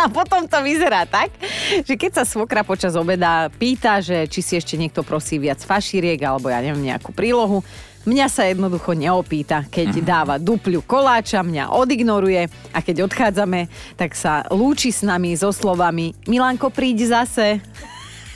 A 0.00 0.08
potom 0.08 0.48
to 0.48 0.56
vyzerá 0.64 1.04
tak, 1.04 1.28
že 1.84 1.92
keď 1.92 2.22
sa 2.22 2.24
svokra 2.24 2.64
počas 2.64 2.96
obeda 2.96 3.52
pýta, 3.60 4.00
že 4.00 4.24
či 4.32 4.40
si 4.40 4.56
ešte 4.56 4.80
niekto 4.80 5.04
prosí 5.04 5.36
viac 5.36 5.60
fašíriek 5.60 6.16
alebo 6.24 6.48
ja 6.48 6.64
neviem 6.64 6.88
nejakú 6.88 7.12
prílohu, 7.12 7.60
Mňa 8.08 8.26
sa 8.32 8.48
jednoducho 8.48 8.96
neopýta. 8.96 9.68
Keď 9.68 10.00
mm. 10.00 10.04
dáva 10.04 10.34
dupľu 10.40 10.80
koláča, 10.88 11.44
mňa 11.44 11.76
odignoruje 11.76 12.48
a 12.72 12.78
keď 12.80 13.04
odchádzame, 13.04 13.68
tak 14.00 14.16
sa 14.16 14.40
lúči 14.48 14.88
s 14.88 15.04
nami 15.04 15.36
so 15.36 15.52
slovami 15.52 16.16
Milanko, 16.24 16.72
príď 16.72 17.12
zase. 17.20 17.60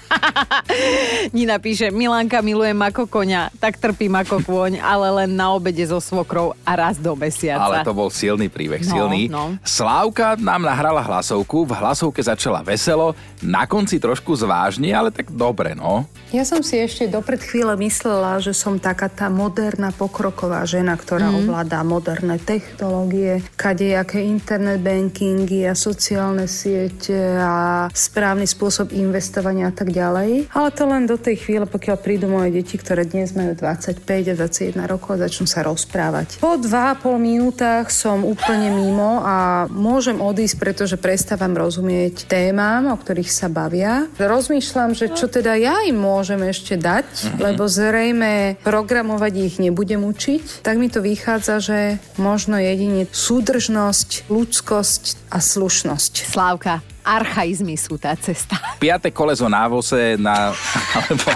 Nina 1.37 1.57
píše, 1.59 1.91
Milanka 1.91 2.43
milujem 2.43 2.77
ako 2.77 3.07
koňa, 3.09 3.55
tak 3.57 3.79
trpím 3.81 4.15
ako 4.21 4.45
kôň, 4.45 4.83
ale 4.83 5.25
len 5.25 5.31
na 5.33 5.55
obede 5.55 5.85
so 5.87 5.99
svokrou 6.03 6.53
a 6.67 6.73
raz 6.77 7.01
do 7.01 7.17
mesiaca. 7.17 7.65
Ale 7.65 7.87
to 7.87 7.97
bol 7.97 8.11
silný 8.13 8.53
príbeh, 8.53 8.85
No, 8.85 8.93
silný. 8.93 9.31
no. 9.31 9.57
Slávka 9.65 10.37
nám 10.37 10.67
nahrala 10.67 11.01
hlasovku, 11.01 11.65
v 11.65 11.73
hlasovke 11.79 12.21
začala 12.21 12.61
veselo, 12.61 13.17
na 13.45 13.65
konci 13.69 14.01
trošku 14.01 14.35
zvážne, 14.37 14.91
ale 14.93 15.13
tak 15.13 15.31
dobre, 15.31 15.77
no. 15.77 16.09
Ja 16.35 16.43
som 16.43 16.67
si 16.67 16.81
ešte 16.81 17.07
dopred 17.07 17.39
chvíle 17.39 17.77
myslela, 17.79 18.43
že 18.43 18.51
som 18.51 18.83
taká 18.83 19.07
tá 19.07 19.31
moderná 19.31 19.95
pokroková 19.95 20.67
žena, 20.67 20.99
ktorá 20.99 21.31
mm. 21.31 21.37
ovládá 21.47 21.79
moderné 21.87 22.43
technológie, 22.43 23.45
kadejaké 23.55 24.19
internet 24.25 24.83
bankingy 24.83 25.71
a 25.71 25.79
sociálne 25.79 26.51
siete 26.51 27.15
a 27.39 27.87
správny 27.93 28.51
spôsob 28.51 28.91
investovania 28.91 29.71
a 29.71 29.77
tak 29.77 29.94
ďalej. 29.95 30.51
Ale 30.51 30.69
to 30.75 30.85
len 30.91 31.07
do 31.07 31.15
tej 31.15 31.39
chvíle, 31.39 31.71
pokiaľ 31.71 31.97
prídu 32.03 32.27
moje 32.27 32.51
deti, 32.51 32.75
ktoré 32.75 33.07
dnes 33.07 33.31
majú 33.39 33.55
25 33.55 34.03
a 34.03 34.35
21 34.35 34.75
rokov 34.91 35.15
a 35.15 35.31
začnú 35.31 35.47
sa 35.47 35.63
rozprávať. 35.63 36.43
Po 36.43 36.59
2,5 36.59 37.15
minútach 37.23 37.95
som 37.95 38.27
úplne 38.27 38.75
mimo 38.75 39.23
a 39.23 39.71
môžem 39.71 40.19
odísť, 40.19 40.57
pretože 40.59 40.97
prestávam 40.99 41.55
rozumieť 41.55 42.27
témam, 42.27 42.91
o 42.91 42.97
ktorých 42.99 43.31
sa 43.31 43.47
bavia. 43.47 44.11
Rozmýšľam, 44.19 44.99
že 44.99 45.15
čo 45.15 45.31
teda 45.31 45.55
ja 45.55 45.87
im 45.87 46.01
môžem 46.01 46.43
ešte 46.43 46.75
dať, 46.75 47.07
mm-hmm. 47.07 47.39
lebo 47.39 47.69
zrejme 47.71 48.59
programovať 48.65 49.33
ich 49.39 49.57
nebudem 49.61 50.03
učiť. 50.03 50.67
Tak 50.67 50.75
mi 50.81 50.89
to 50.91 51.05
vychádza, 51.05 51.61
že 51.61 51.79
možno 52.17 52.57
jedine 52.57 53.05
súdržnosť, 53.07 54.33
ľudskosť 54.33 55.31
a 55.31 55.39
slušnosť. 55.39 56.13
Slávka, 56.33 56.94
archaizmy 57.05 57.77
sú 57.77 58.01
tá 58.01 58.17
cesta. 58.17 58.57
Piate 58.81 59.13
koleso 59.13 59.45
na 59.47 59.69
voze, 59.69 60.17
na, 60.17 60.57
alebo 60.97 61.31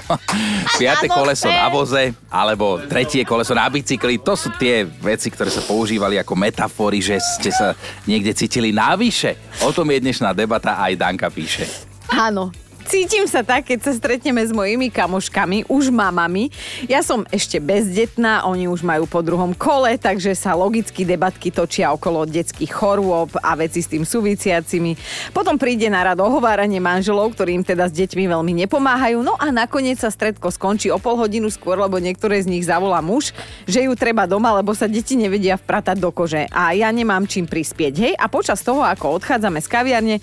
piate 0.81 1.07
koleso 1.07 1.47
na 1.53 1.69
voze, 1.69 2.17
alebo 2.33 2.81
tretie 2.89 3.23
koleso 3.29 3.53
na 3.53 3.69
bicykli, 3.69 4.19
to 4.19 4.33
sú 4.35 4.49
tie 4.57 4.89
veci, 4.89 5.29
ktoré 5.29 5.53
sa 5.53 5.61
používali 5.63 6.17
ako 6.17 6.33
metafory, 6.35 7.05
že 7.05 7.21
ste 7.21 7.53
sa 7.53 7.77
niekde 8.09 8.33
cítili 8.33 8.73
navyše. 8.73 9.37
O 9.61 9.71
tom 9.71 9.93
je 9.93 10.01
dnešná 10.01 10.33
debata, 10.33 10.81
aj 10.81 10.97
Danka 10.97 11.29
píše. 11.29 11.69
Áno, 12.09 12.49
Cítim 12.89 13.29
sa 13.29 13.45
tak, 13.45 13.69
keď 13.69 13.85
sa 13.85 13.93
stretneme 13.93 14.41
s 14.41 14.49
mojimi 14.49 14.89
kamoškami, 14.89 15.69
už 15.69 15.93
mamami. 15.93 16.49
Ja 16.89 17.05
som 17.05 17.29
ešte 17.29 17.61
bezdetná, 17.61 18.49
oni 18.49 18.65
už 18.65 18.81
majú 18.81 19.05
po 19.05 19.21
druhom 19.21 19.53
kole, 19.53 20.01
takže 20.01 20.33
sa 20.33 20.57
logicky 20.57 21.05
debatky 21.05 21.53
točia 21.53 21.93
okolo 21.93 22.25
detských 22.25 22.73
chorôb 22.73 23.37
a 23.45 23.53
veci 23.61 23.85
s 23.85 23.93
tým 23.93 24.09
súvisiacimi. 24.09 24.97
Potom 25.37 25.61
príde 25.61 25.93
na 25.93 26.01
rad 26.01 26.17
ohováranie 26.17 26.81
manželov, 26.81 27.37
ktorým 27.37 27.61
teda 27.61 27.93
s 27.93 27.93
deťmi 27.93 28.25
veľmi 28.25 28.65
nepomáhajú. 28.65 29.21
No 29.21 29.37
a 29.37 29.53
nakoniec 29.53 30.01
sa 30.01 30.09
stredko 30.09 30.49
skončí 30.49 30.89
o 30.89 30.97
pol 30.97 31.21
hodinu 31.21 31.53
skôr, 31.53 31.77
lebo 31.77 32.01
niektoré 32.01 32.41
z 32.41 32.49
nich 32.49 32.65
zavolá 32.65 33.05
muž, 33.05 33.37
že 33.69 33.85
ju 33.85 33.93
treba 34.01 34.25
doma, 34.25 34.57
lebo 34.57 34.73
sa 34.73 34.89
deti 34.89 35.13
nevedia 35.13 35.61
vpratať 35.61 36.01
do 36.01 36.09
kože. 36.09 36.49
A 36.49 36.73
ja 36.73 36.89
nemám 36.89 37.29
čím 37.29 37.45
prispieť, 37.45 37.95
hej? 38.01 38.13
A 38.17 38.33
počas 38.33 38.65
toho, 38.65 38.81
ako 38.81 39.21
odchádzame 39.21 39.61
z 39.61 39.69
kaviarne, 39.69 40.17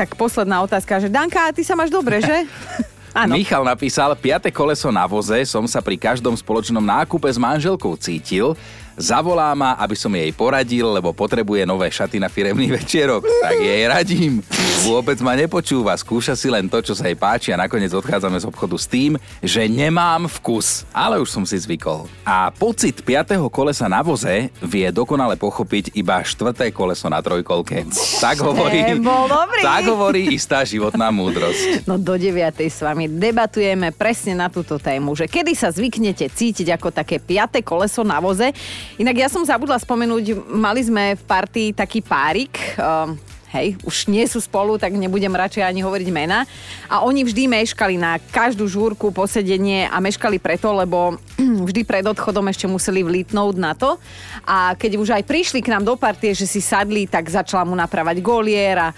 tak 0.00 0.16
posledná 0.16 0.64
otázka, 0.64 0.96
že 0.96 1.12
Danka, 1.12 1.52
ty 1.52 1.60
sa 1.60 1.76
máš 1.76 1.92
dobre, 1.92 2.24
že? 2.24 2.48
Áno. 3.20 3.36
Michal 3.36 3.66
napísal, 3.66 4.16
piate 4.16 4.48
koleso 4.48 4.88
na 4.88 5.04
voze 5.04 5.44
som 5.44 5.66
sa 5.68 5.84
pri 5.84 6.00
každom 6.00 6.32
spoločnom 6.32 6.80
nákupe 6.80 7.28
s 7.28 7.36
manželkou 7.36 7.98
cítil. 8.00 8.56
Zavolá 9.00 9.48
ma, 9.56 9.80
aby 9.80 9.96
som 9.96 10.12
jej 10.12 10.28
poradil, 10.36 10.84
lebo 10.92 11.16
potrebuje 11.16 11.64
nové 11.64 11.88
šaty 11.88 12.20
na 12.20 12.28
firemný 12.28 12.68
večerok. 12.78 13.24
Tak 13.24 13.56
jej 13.56 13.88
radím. 13.88 14.44
Vôbec 14.84 15.16
ma 15.24 15.36
nepočúva, 15.36 15.96
skúša 15.96 16.36
si 16.36 16.52
len 16.52 16.68
to, 16.68 16.84
čo 16.84 16.92
sa 16.92 17.08
jej 17.08 17.16
páči 17.16 17.52
a 17.52 17.60
nakoniec 17.60 17.92
odchádzame 17.92 18.40
z 18.40 18.48
obchodu 18.48 18.76
s 18.76 18.88
tým, 18.88 19.16
že 19.40 19.64
nemám 19.68 20.28
vkus. 20.40 20.88
Ale 20.92 21.16
už 21.20 21.28
som 21.32 21.44
si 21.48 21.56
zvykol. 21.56 22.08
A 22.24 22.52
pocit 22.52 23.00
piatého 23.04 23.44
kolesa 23.52 23.88
na 23.88 24.04
voze 24.04 24.52
vie 24.60 24.88
dokonale 24.92 25.36
pochopiť 25.40 25.96
iba 25.96 26.20
štvrté 26.20 26.72
koleso 26.72 27.08
na 27.08 27.20
trojkolke. 27.24 27.88
Tak 28.20 28.40
hovorí, 28.40 29.00
tak 29.60 29.82
hovorí 29.88 30.36
istá 30.36 30.64
životná 30.64 31.08
múdrosť. 31.08 31.88
No 31.88 31.96
do 32.00 32.16
9. 32.16 32.36
s 32.60 32.80
vami 32.84 33.08
debatujeme 33.08 33.92
presne 33.92 34.36
na 34.36 34.48
túto 34.48 34.76
tému, 34.80 35.16
že 35.16 35.28
kedy 35.28 35.52
sa 35.56 35.72
zvyknete 35.72 36.28
cítiť 36.28 36.76
ako 36.76 36.88
také 36.92 37.20
piaté 37.20 37.60
koleso 37.60 38.00
na 38.00 38.16
voze. 38.20 38.52
Inak 38.98 39.16
ja 39.16 39.28
som 39.30 39.46
zabudla 39.46 39.78
spomenúť, 39.78 40.50
mali 40.50 40.82
sme 40.82 41.14
v 41.14 41.22
partii 41.28 41.70
taký 41.76 42.02
párik, 42.02 42.56
um, 42.80 43.14
hej, 43.50 43.74
už 43.82 44.06
nie 44.06 44.22
sú 44.30 44.38
spolu, 44.38 44.78
tak 44.78 44.94
nebudem 44.94 45.30
radšej 45.34 45.66
ani 45.66 45.82
hovoriť 45.82 46.08
mena. 46.14 46.46
A 46.86 47.02
oni 47.02 47.26
vždy 47.26 47.50
meškali 47.50 47.98
na 47.98 48.22
každú 48.30 48.70
žúrku, 48.70 49.10
posedenie 49.10 49.90
a 49.90 49.98
meškali 49.98 50.38
preto, 50.38 50.70
lebo 50.70 51.18
vždy 51.68 51.82
pred 51.82 52.06
odchodom 52.06 52.46
ešte 52.46 52.70
museli 52.70 53.02
vlítnúť 53.02 53.56
na 53.58 53.74
to. 53.74 53.98
A 54.46 54.78
keď 54.78 54.92
už 54.98 55.08
aj 55.18 55.26
prišli 55.26 55.60
k 55.60 55.74
nám 55.74 55.82
do 55.82 55.98
partie, 55.98 56.30
že 56.30 56.46
si 56.46 56.62
sadli, 56.62 57.10
tak 57.10 57.26
začala 57.26 57.66
mu 57.66 57.74
napravať 57.74 58.22
golier 58.22 58.78
a, 58.78 58.88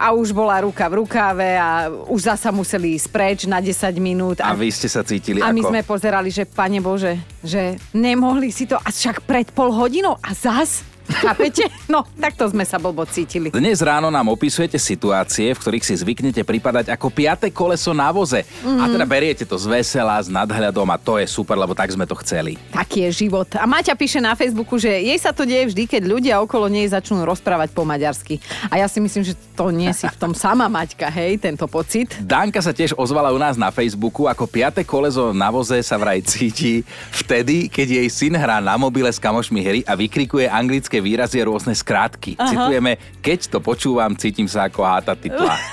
a 0.00 0.16
už 0.16 0.32
bola 0.32 0.64
ruka 0.64 0.88
v 0.88 1.04
rukave 1.04 1.60
a 1.60 1.92
už 2.08 2.32
zasa 2.32 2.48
museli 2.48 2.96
ísť 2.96 3.08
preč 3.12 3.38
na 3.44 3.60
10 3.60 3.76
minút. 4.00 4.40
A 4.40 4.56
vy 4.56 4.72
ste 4.72 4.88
sa 4.88 5.04
cítili 5.04 5.44
a 5.44 5.52
my 5.52 5.60
ako? 5.60 5.68
sme 5.68 5.80
pozerali, 5.84 6.32
že 6.32 6.48
pane 6.48 6.80
Bože, 6.80 7.20
že 7.44 7.76
nemohli 7.92 8.48
si 8.48 8.64
to, 8.64 8.80
a 8.80 8.88
však 8.88 9.28
pred 9.28 9.52
pol 9.52 9.74
hodinou 9.74 10.16
a 10.24 10.30
zas, 10.32 10.86
chápete? 11.12 11.66
No, 11.90 12.06
takto 12.16 12.46
sme 12.48 12.62
sa 12.62 12.78
blbo 12.78 13.02
cítili. 13.04 13.50
Dnes 13.50 13.82
ráno 13.82 14.08
nám 14.08 14.30
opisujete 14.30 14.78
situácie, 14.78 15.52
v 15.52 15.58
ktorých 15.58 15.84
si 15.84 15.94
zvyknete 15.98 16.42
pripadať 16.46 16.94
ako 16.94 17.10
piate 17.10 17.50
koleso 17.50 17.90
na 17.90 18.14
voze. 18.14 18.46
Mm-hmm. 18.46 18.80
A 18.80 18.84
teda 18.86 19.06
beriete 19.06 19.44
to 19.44 19.58
z 19.58 19.66
vesela, 19.66 20.22
s 20.22 20.30
nadhľadom 20.30 20.86
a 20.86 20.96
to 20.96 21.18
je 21.18 21.26
super, 21.26 21.58
lebo 21.58 21.74
tak 21.74 21.90
sme 21.90 22.06
to 22.06 22.14
chceli. 22.22 22.54
Taký 22.70 23.10
je 23.10 23.26
život. 23.26 23.48
A 23.58 23.66
Maťa 23.66 23.98
píše 23.98 24.22
na 24.22 24.38
Facebooku, 24.38 24.78
že 24.78 24.88
jej 24.88 25.18
sa 25.18 25.34
to 25.34 25.42
deje 25.42 25.74
vždy, 25.74 25.84
keď 25.90 26.02
ľudia 26.06 26.34
okolo 26.38 26.70
nej 26.70 26.86
začnú 26.86 27.26
rozprávať 27.26 27.74
po 27.74 27.82
maďarsky. 27.82 28.38
A 28.70 28.78
ja 28.78 28.86
si 28.86 29.02
myslím, 29.02 29.26
že 29.26 29.34
to 29.58 29.74
nie 29.74 29.90
si 29.90 30.06
v 30.06 30.16
tom 30.16 30.32
sama 30.32 30.70
Maťka, 30.70 31.10
hej, 31.10 31.36
tento 31.42 31.66
pocit. 31.66 32.14
Danka 32.22 32.62
sa 32.62 32.70
tiež 32.70 32.94
ozvala 32.94 33.34
u 33.34 33.38
nás 33.40 33.58
na 33.58 33.74
Facebooku, 33.74 34.30
ako 34.30 34.46
piate 34.46 34.86
kolezo 34.86 35.34
na 35.34 35.50
voze 35.50 35.82
sa 35.82 35.98
vraj 35.98 36.22
cíti 36.22 36.86
vtedy, 37.10 37.66
keď 37.66 38.00
jej 38.00 38.08
syn 38.08 38.38
hrá 38.38 38.62
na 38.62 38.78
mobile 38.78 39.10
s 39.10 39.18
kamošmi 39.18 39.60
hry 39.60 39.80
a 39.82 39.96
vykrikuje 39.98 40.46
anglické 40.46 40.99
výrazy 41.00 41.40
a 41.40 41.48
rôzne 41.48 41.72
skrátky. 41.72 42.36
Aha. 42.36 42.48
Citujeme, 42.48 42.92
keď 43.20 43.50
to 43.50 43.58
počúvam, 43.58 44.12
cítim 44.14 44.46
sa 44.46 44.68
ako 44.68 44.80
háta 44.84 45.12
titla. 45.12 45.56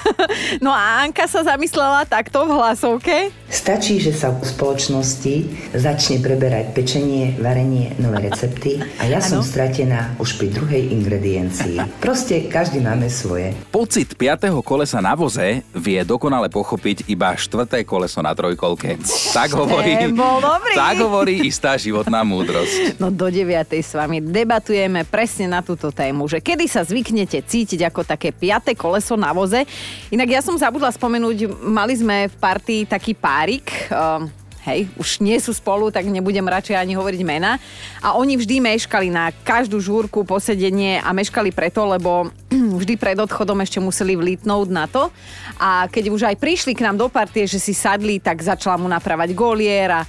No 0.57 0.72
a 0.72 1.03
Anka 1.03 1.27
sa 1.27 1.43
zamyslela 1.43 2.03
takto 2.03 2.43
v 2.43 2.51
hlasovke. 2.55 3.29
Stačí, 3.48 4.00
že 4.00 4.12
sa 4.12 4.31
v 4.31 4.43
spoločnosti 4.43 5.36
začne 5.74 6.19
preberať 6.19 6.72
pečenie, 6.74 7.36
varenie, 7.38 7.96
nové 7.98 8.27
recepty 8.27 8.79
a 8.98 9.03
ja 9.05 9.19
som 9.19 9.39
stratená 9.41 10.13
už 10.17 10.36
pri 10.36 10.51
druhej 10.51 10.84
ingrediencii. 10.91 11.79
Proste 12.00 12.48
každý 12.48 12.79
máme 12.79 13.07
svoje. 13.07 13.55
Pocit 13.69 14.13
piatého 14.13 14.60
kolesa 14.62 15.00
na 15.00 15.15
voze 15.15 15.63
vie 15.72 16.00
dokonale 16.03 16.48
pochopiť 16.48 17.07
iba 17.07 17.34
štvrté 17.34 17.81
koleso 17.81 18.19
na 18.19 18.36
trojkolke. 18.36 19.00
Tak 19.31 19.51
hovorí, 19.53 19.96
Ten 19.98 20.13
bol 20.13 20.39
dobrý. 20.39 20.74
tak 20.75 20.96
hovorí 21.00 21.34
istá 21.43 21.75
životná 21.75 22.22
múdrosť. 22.22 23.00
No 23.00 23.10
do 23.10 23.27
9. 23.27 23.48
s 23.74 23.96
vami 23.96 24.19
debatujeme 24.19 25.07
presne 25.08 25.48
na 25.48 25.64
túto 25.64 25.90
tému, 25.90 26.28
že 26.28 26.44
kedy 26.44 26.68
sa 26.68 26.84
zvyknete 26.84 27.40
cítiť 27.42 27.88
ako 27.88 28.04
také 28.04 28.36
piaté 28.36 28.76
koleso 28.76 29.16
na 29.16 29.32
voze. 29.32 29.64
Inak 30.12 30.30
ja 30.30 30.42
som 30.44 30.60
zabudla 30.60 30.92
spomenúť, 30.92 31.50
mali 31.64 31.96
sme 31.96 32.28
v 32.28 32.36
partii 32.38 32.84
taký 32.86 33.16
párik, 33.16 33.72
um, 33.90 34.28
hej, 34.68 34.92
už 35.00 35.24
nie 35.24 35.40
sú 35.40 35.56
spolu, 35.56 35.88
tak 35.88 36.04
nebudem 36.04 36.44
radšej 36.44 36.76
ani 36.76 36.94
hovoriť 37.00 37.22
mena. 37.24 37.56
A 38.04 38.20
oni 38.20 38.36
vždy 38.36 38.60
meškali 38.60 39.08
na 39.08 39.32
každú 39.32 39.80
žúrku, 39.80 40.28
posedenie 40.28 41.00
a 41.00 41.16
meškali 41.16 41.56
preto, 41.56 41.88
lebo 41.88 42.28
vždy 42.84 43.00
pred 43.00 43.16
odchodom 43.16 43.64
ešte 43.64 43.80
museli 43.80 44.20
vlítnúť 44.20 44.68
na 44.68 44.86
to. 44.86 45.08
A 45.56 45.88
keď 45.88 46.12
už 46.12 46.22
aj 46.28 46.36
prišli 46.36 46.76
k 46.76 46.84
nám 46.84 47.00
do 47.00 47.08
partie, 47.08 47.48
že 47.48 47.64
si 47.64 47.72
sadli, 47.72 48.20
tak 48.20 48.44
začala 48.44 48.76
mu 48.76 48.92
napravať 48.92 49.32
golier 49.32 49.88
a, 49.88 50.02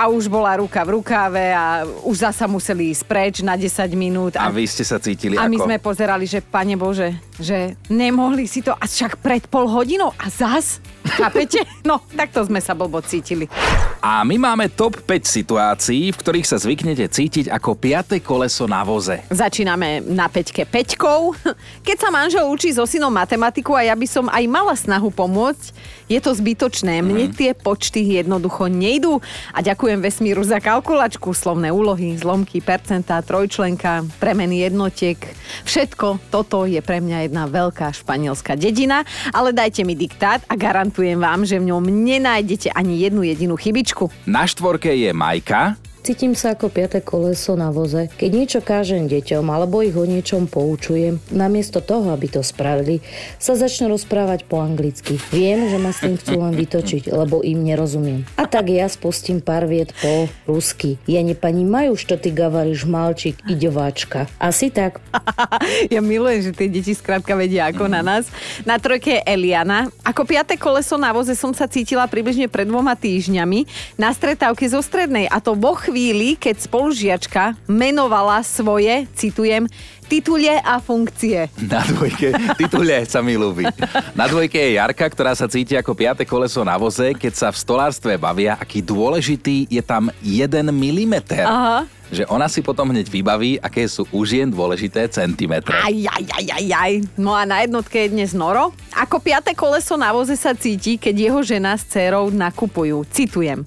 a 0.00 0.08
už 0.08 0.32
bola 0.32 0.56
ruka 0.56 0.80
v 0.80 0.96
rukáve 0.96 1.52
a 1.52 1.84
už 2.08 2.24
zasa 2.24 2.48
museli 2.48 2.88
ísť 2.88 3.04
preč 3.04 3.34
na 3.44 3.52
10 3.52 3.68
minút. 3.92 4.32
A 4.40 4.48
vy 4.48 4.64
ste 4.64 4.80
sa 4.80 4.96
cítili 4.96 5.36
a 5.36 5.44
ako? 5.44 5.52
my 5.52 5.56
sme 5.60 5.76
pozerali, 5.76 6.24
že 6.24 6.40
pane 6.40 6.72
Bože, 6.80 7.20
že 7.36 7.76
nemohli 7.92 8.48
si 8.48 8.64
to, 8.64 8.72
a 8.72 8.88
však 8.88 9.20
pred 9.20 9.44
pol 9.44 9.68
hodinou 9.68 10.16
a 10.16 10.32
zas, 10.32 10.80
chápete? 11.04 11.64
No, 11.84 12.04
takto 12.12 12.44
sme 12.44 12.60
sa 12.60 12.76
blbo 12.76 13.00
cítili. 13.00 13.48
A 14.00 14.24
my 14.24 14.40
máme 14.40 14.72
top 14.72 14.96
5 15.04 15.28
situácií, 15.28 16.08
v 16.08 16.20
ktorých 16.20 16.48
sa 16.48 16.56
zvyknete 16.56 17.04
cítiť 17.04 17.52
ako 17.52 17.76
piaté 17.76 18.24
koleso 18.24 18.64
na 18.64 18.80
voze. 18.80 19.20
Začíname 19.28 20.00
na 20.00 20.24
peťke 20.32 20.64
peťkou. 20.64 21.36
Keď 21.84 21.96
sa 22.00 22.08
manžel 22.08 22.48
učí 22.48 22.72
so 22.72 22.88
synom 22.88 23.12
matematiku 23.12 23.76
a 23.76 23.84
ja 23.84 23.94
by 23.96 24.06
som 24.08 24.26
aj 24.32 24.44
mala 24.48 24.72
snahu 24.72 25.12
pomôcť, 25.12 26.00
je 26.10 26.18
to 26.18 26.32
zbytočné. 26.34 27.04
Mne 27.04 27.30
tie 27.30 27.52
počty 27.54 28.18
jednoducho 28.18 28.66
nejdú. 28.66 29.22
A 29.54 29.62
ďakujem 29.62 30.00
vesmíru 30.02 30.42
za 30.42 30.58
kalkulačku, 30.58 31.30
slovné 31.36 31.70
úlohy, 31.70 32.16
zlomky, 32.18 32.58
percentá, 32.58 33.20
trojčlenka, 33.22 34.08
premeny 34.18 34.64
jednotiek. 34.64 35.20
Všetko 35.68 36.32
toto 36.32 36.66
je 36.66 36.82
pre 36.82 36.98
mňa 36.98 37.28
jedna 37.28 37.46
veľká 37.46 37.94
španielská 37.94 38.56
dedina, 38.58 39.06
ale 39.30 39.54
dajte 39.54 39.86
mi 39.86 39.94
diktát 39.94 40.42
a 40.50 40.58
garantujem 40.90 41.22
vám, 41.22 41.46
že 41.46 41.62
v 41.62 41.70
ňom 41.70 41.86
nenájdete 41.86 42.74
ani 42.74 43.06
jednu 43.06 43.22
jedinú 43.22 43.54
chybičku. 43.54 44.10
Na 44.26 44.42
štvorke 44.42 44.90
je 44.90 45.14
Majka, 45.14 45.78
Cítim 46.00 46.32
sa 46.32 46.56
ako 46.56 46.72
piaté 46.72 47.04
koleso 47.04 47.60
na 47.60 47.68
voze. 47.68 48.08
Keď 48.16 48.30
niečo 48.32 48.60
kážem 48.64 49.04
deťom 49.04 49.44
alebo 49.52 49.84
ich 49.84 49.92
o 49.92 50.08
niečom 50.08 50.48
poučujem, 50.48 51.20
namiesto 51.28 51.84
toho, 51.84 52.16
aby 52.16 52.24
to 52.24 52.40
spravili, 52.40 53.04
sa 53.36 53.52
začnú 53.52 53.92
rozprávať 53.92 54.48
po 54.48 54.64
anglicky. 54.64 55.20
Viem, 55.28 55.68
že 55.68 55.76
ma 55.76 55.92
s 55.92 56.00
tým 56.00 56.16
chcú 56.16 56.40
len 56.40 56.56
vytočiť, 56.56 57.12
lebo 57.12 57.44
im 57.44 57.60
nerozumiem. 57.68 58.24
A 58.40 58.48
tak 58.48 58.72
ja 58.72 58.88
spustím 58.88 59.44
pár 59.44 59.68
viet 59.68 59.92
po 60.00 60.24
rusky. 60.48 60.96
Ja 61.04 61.20
neponímajú, 61.20 61.92
čo 62.00 62.16
ty 62.16 62.32
gavariš, 62.32 62.88
malčík, 62.88 63.36
ideváčka. 63.44 64.24
Asi 64.40 64.72
tak. 64.72 65.04
ja 65.94 66.00
milujem, 66.00 66.48
že 66.48 66.56
tie 66.56 66.72
deti 66.72 66.96
skrátka 66.96 67.36
vedia 67.36 67.68
ako 67.68 67.92
na 67.92 68.00
nás. 68.00 68.24
Na 68.64 68.80
trojke 68.80 69.20
Eliana. 69.28 69.92
Ako 70.00 70.24
piaté 70.24 70.56
koleso 70.56 70.96
na 70.96 71.12
voze 71.12 71.36
som 71.36 71.52
sa 71.52 71.68
cítila 71.68 72.08
približne 72.08 72.48
pred 72.48 72.64
dvoma 72.64 72.96
týždňami 72.96 73.68
na 74.00 74.08
stretávke 74.16 74.64
zo 74.64 74.80
strednej 74.80 75.28
a 75.28 75.44
to 75.44 75.52
vo 75.52 75.76
chvíli, 75.90 76.38
keď 76.38 76.70
spolužiačka 76.70 77.58
menovala 77.66 78.46
svoje, 78.46 79.10
citujem, 79.18 79.66
titule 80.06 80.54
a 80.62 80.78
funkcie. 80.78 81.50
Na 81.66 81.82
dvojke, 81.82 82.30
titule 82.54 83.02
sa 83.10 83.18
mi 83.18 83.34
ľúbi. 83.34 83.66
Na 84.14 84.30
dvojke 84.30 84.54
je 84.54 84.78
Jarka, 84.78 85.10
ktorá 85.10 85.34
sa 85.34 85.50
cíti 85.50 85.74
ako 85.74 85.98
piate 85.98 86.22
koleso 86.22 86.62
na 86.62 86.78
voze, 86.78 87.10
keď 87.18 87.32
sa 87.34 87.48
v 87.50 87.58
stolárstve 87.58 88.14
bavia, 88.14 88.54
aký 88.54 88.86
dôležitý 88.86 89.66
je 89.66 89.82
tam 89.82 90.14
1 90.22 90.62
mm. 90.70 91.14
Aha. 91.42 91.90
Že 92.10 92.26
ona 92.30 92.46
si 92.46 92.62
potom 92.62 92.90
hneď 92.90 93.10
vybaví, 93.10 93.58
aké 93.58 93.86
sú 93.90 94.06
už 94.14 94.38
jen 94.38 94.50
dôležité 94.50 95.10
centimetre. 95.10 95.74
Aj, 95.74 95.90
aj, 95.90 96.24
aj, 96.26 96.46
aj, 96.54 96.66
aj. 96.70 96.92
No 97.18 97.34
a 97.34 97.42
na 97.46 97.66
jednotke 97.66 98.06
je 98.06 98.14
dnes 98.14 98.30
Noro. 98.34 98.74
Ako 98.94 99.18
piate 99.22 99.54
koleso 99.58 99.98
na 99.98 100.14
voze 100.14 100.34
sa 100.38 100.54
cíti, 100.54 100.98
keď 100.98 101.14
jeho 101.30 101.40
žena 101.42 101.74
s 101.74 101.86
dcerou 101.86 102.30
nakupujú. 102.30 103.06
Citujem. 103.10 103.62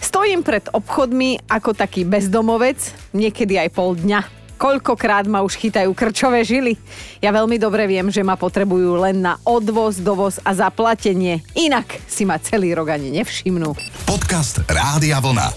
Stojím 0.00 0.40
pred 0.40 0.64
obchodmi 0.72 1.44
ako 1.44 1.76
taký 1.76 2.08
bezdomovec, 2.08 2.80
niekedy 3.12 3.60
aj 3.60 3.68
pol 3.76 3.92
dňa. 4.00 4.40
Koľkokrát 4.60 5.24
ma 5.24 5.40
už 5.40 5.56
chytajú 5.56 5.92
krčové 5.96 6.44
žily. 6.44 6.76
Ja 7.24 7.32
veľmi 7.32 7.56
dobre 7.56 7.88
viem, 7.88 8.12
že 8.12 8.20
ma 8.20 8.36
potrebujú 8.36 9.00
len 9.00 9.20
na 9.20 9.40
odvoz, 9.44 10.00
dovoz 10.00 10.36
a 10.44 10.52
zaplatenie. 10.52 11.40
Inak 11.56 12.00
si 12.04 12.28
ma 12.28 12.36
celý 12.36 12.76
rok 12.76 12.92
ani 12.92 13.08
nevšimnú. 13.08 13.72
Podcast 14.04 14.60
Rádia 14.68 15.16
Vlna. 15.20 15.48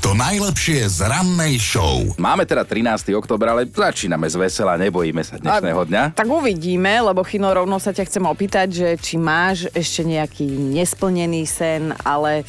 To 0.00 0.16
najlepšie 0.16 0.88
z 0.88 1.04
rannej 1.04 1.60
show. 1.60 2.00
Máme 2.16 2.48
teda 2.48 2.64
13. 2.64 3.12
október, 3.12 3.52
ale 3.52 3.68
začíname 3.68 4.32
z 4.32 4.36
vesela, 4.40 4.80
nebojíme 4.80 5.20
sa 5.20 5.36
dnešného 5.36 5.80
dňa. 5.92 6.02
Tak 6.16 6.24
uvidíme, 6.24 7.04
lebo 7.04 7.20
Chino, 7.20 7.52
rovno 7.52 7.76
sa 7.76 7.92
ťa 7.92 8.08
chcem 8.08 8.24
opýtať, 8.24 8.68
že 8.72 8.88
či 8.96 9.20
máš 9.20 9.68
ešte 9.76 10.00
nejaký 10.08 10.48
nesplnený 10.72 11.44
sen, 11.44 11.92
ale 12.00 12.48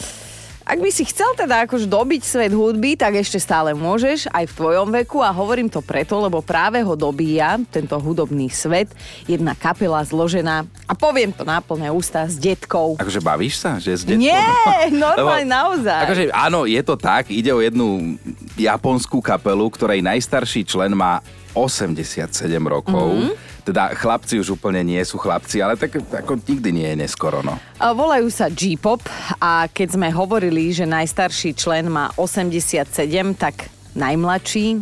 ak 0.71 0.79
by 0.79 0.87
si 0.87 1.03
chcel 1.03 1.35
teda 1.35 1.67
akož 1.67 1.83
dobiť 1.83 2.23
svet 2.23 2.55
hudby, 2.55 2.95
tak 2.95 3.19
ešte 3.19 3.43
stále 3.43 3.75
môžeš, 3.75 4.31
aj 4.31 4.47
v 4.47 4.55
tvojom 4.55 4.87
veku 5.03 5.19
a 5.19 5.27
hovorím 5.27 5.67
to 5.67 5.83
preto, 5.83 6.15
lebo 6.15 6.39
práve 6.39 6.79
ho 6.79 6.95
dobíja 6.95 7.59
tento 7.67 7.99
hudobný 7.99 8.47
svet 8.47 8.87
jedna 9.27 9.51
kapela 9.51 9.99
zložená 9.99 10.63
a 10.87 10.93
poviem 10.95 11.35
to 11.35 11.43
na 11.43 11.59
plné 11.59 11.91
ústa 11.91 12.23
s 12.23 12.39
detkou. 12.39 12.95
Akože 12.95 13.19
bavíš 13.19 13.59
sa, 13.59 13.83
že 13.83 13.99
s 13.99 14.07
detkou? 14.07 14.23
Nie, 14.23 14.47
normálne 14.95 15.51
naozaj. 15.51 16.07
Akože 16.07 16.23
áno, 16.31 16.63
je 16.63 16.79
to 16.87 16.95
tak, 16.95 17.27
ide 17.27 17.51
o 17.51 17.59
jednu 17.59 18.15
japonskú 18.55 19.19
kapelu, 19.19 19.67
ktorej 19.75 19.99
najstarší 19.99 20.63
člen 20.63 20.95
má 20.95 21.19
87 21.51 22.31
rokov. 22.63 23.11
Mm-hmm. 23.11 23.50
Teda 23.61 23.93
chlapci 23.93 24.41
už 24.41 24.57
úplne 24.57 24.81
nie 24.81 25.01
sú 25.05 25.21
chlapci, 25.21 25.61
ale 25.61 25.77
tak 25.77 26.01
ako 26.01 26.41
nikdy 26.41 26.69
nie 26.73 26.87
je 26.93 26.97
neskoro, 27.05 27.45
no. 27.45 27.61
Volajú 27.77 28.27
sa 28.33 28.49
G-pop 28.49 29.05
a 29.37 29.69
keď 29.69 30.01
sme 30.01 30.09
hovorili, 30.09 30.73
že 30.73 30.89
najstarší 30.89 31.53
člen 31.53 31.89
má 31.89 32.09
87, 32.17 32.89
tak 33.37 33.69
najmladší 33.93 34.81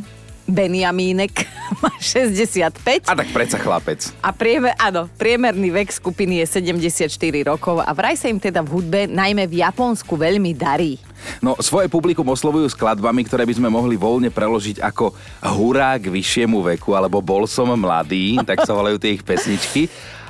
Benjamínek 0.49 1.45
má 1.85 1.93
65. 2.01 3.05
A 3.05 3.13
tak 3.13 3.29
predsa 3.29 3.61
chlapec. 3.61 4.09
A 4.25 4.33
priemer, 4.33 4.73
áno, 4.81 5.05
priemerný 5.21 5.69
vek 5.69 5.93
skupiny 5.93 6.41
je 6.43 6.57
74 6.57 7.05
rokov 7.45 7.85
a 7.85 7.91
vraj 7.93 8.17
sa 8.17 8.27
im 8.27 8.41
teda 8.41 8.65
v 8.65 8.69
hudbe, 8.73 9.01
najmä 9.05 9.45
v 9.45 9.61
Japonsku, 9.61 10.17
veľmi 10.17 10.57
darí. 10.57 10.97
No, 11.39 11.55
svoje 11.59 11.87
publikum 11.87 12.27
oslovujú 12.27 12.67
skladbami, 12.71 13.23
ktoré 13.25 13.47
by 13.47 13.55
sme 13.57 13.69
mohli 13.71 13.95
voľne 13.95 14.33
preložiť 14.33 14.83
ako 14.83 15.13
hurá 15.55 15.95
k 15.99 16.11
vyššiemu 16.11 16.59
veku, 16.75 16.93
alebo 16.95 17.23
bol 17.23 17.47
som 17.47 17.69
mladý, 17.73 18.39
tak 18.43 18.65
sa 18.65 18.75
volajú 18.75 18.97
tie 18.99 19.15
ich 19.15 19.23
pesničky. 19.23 19.87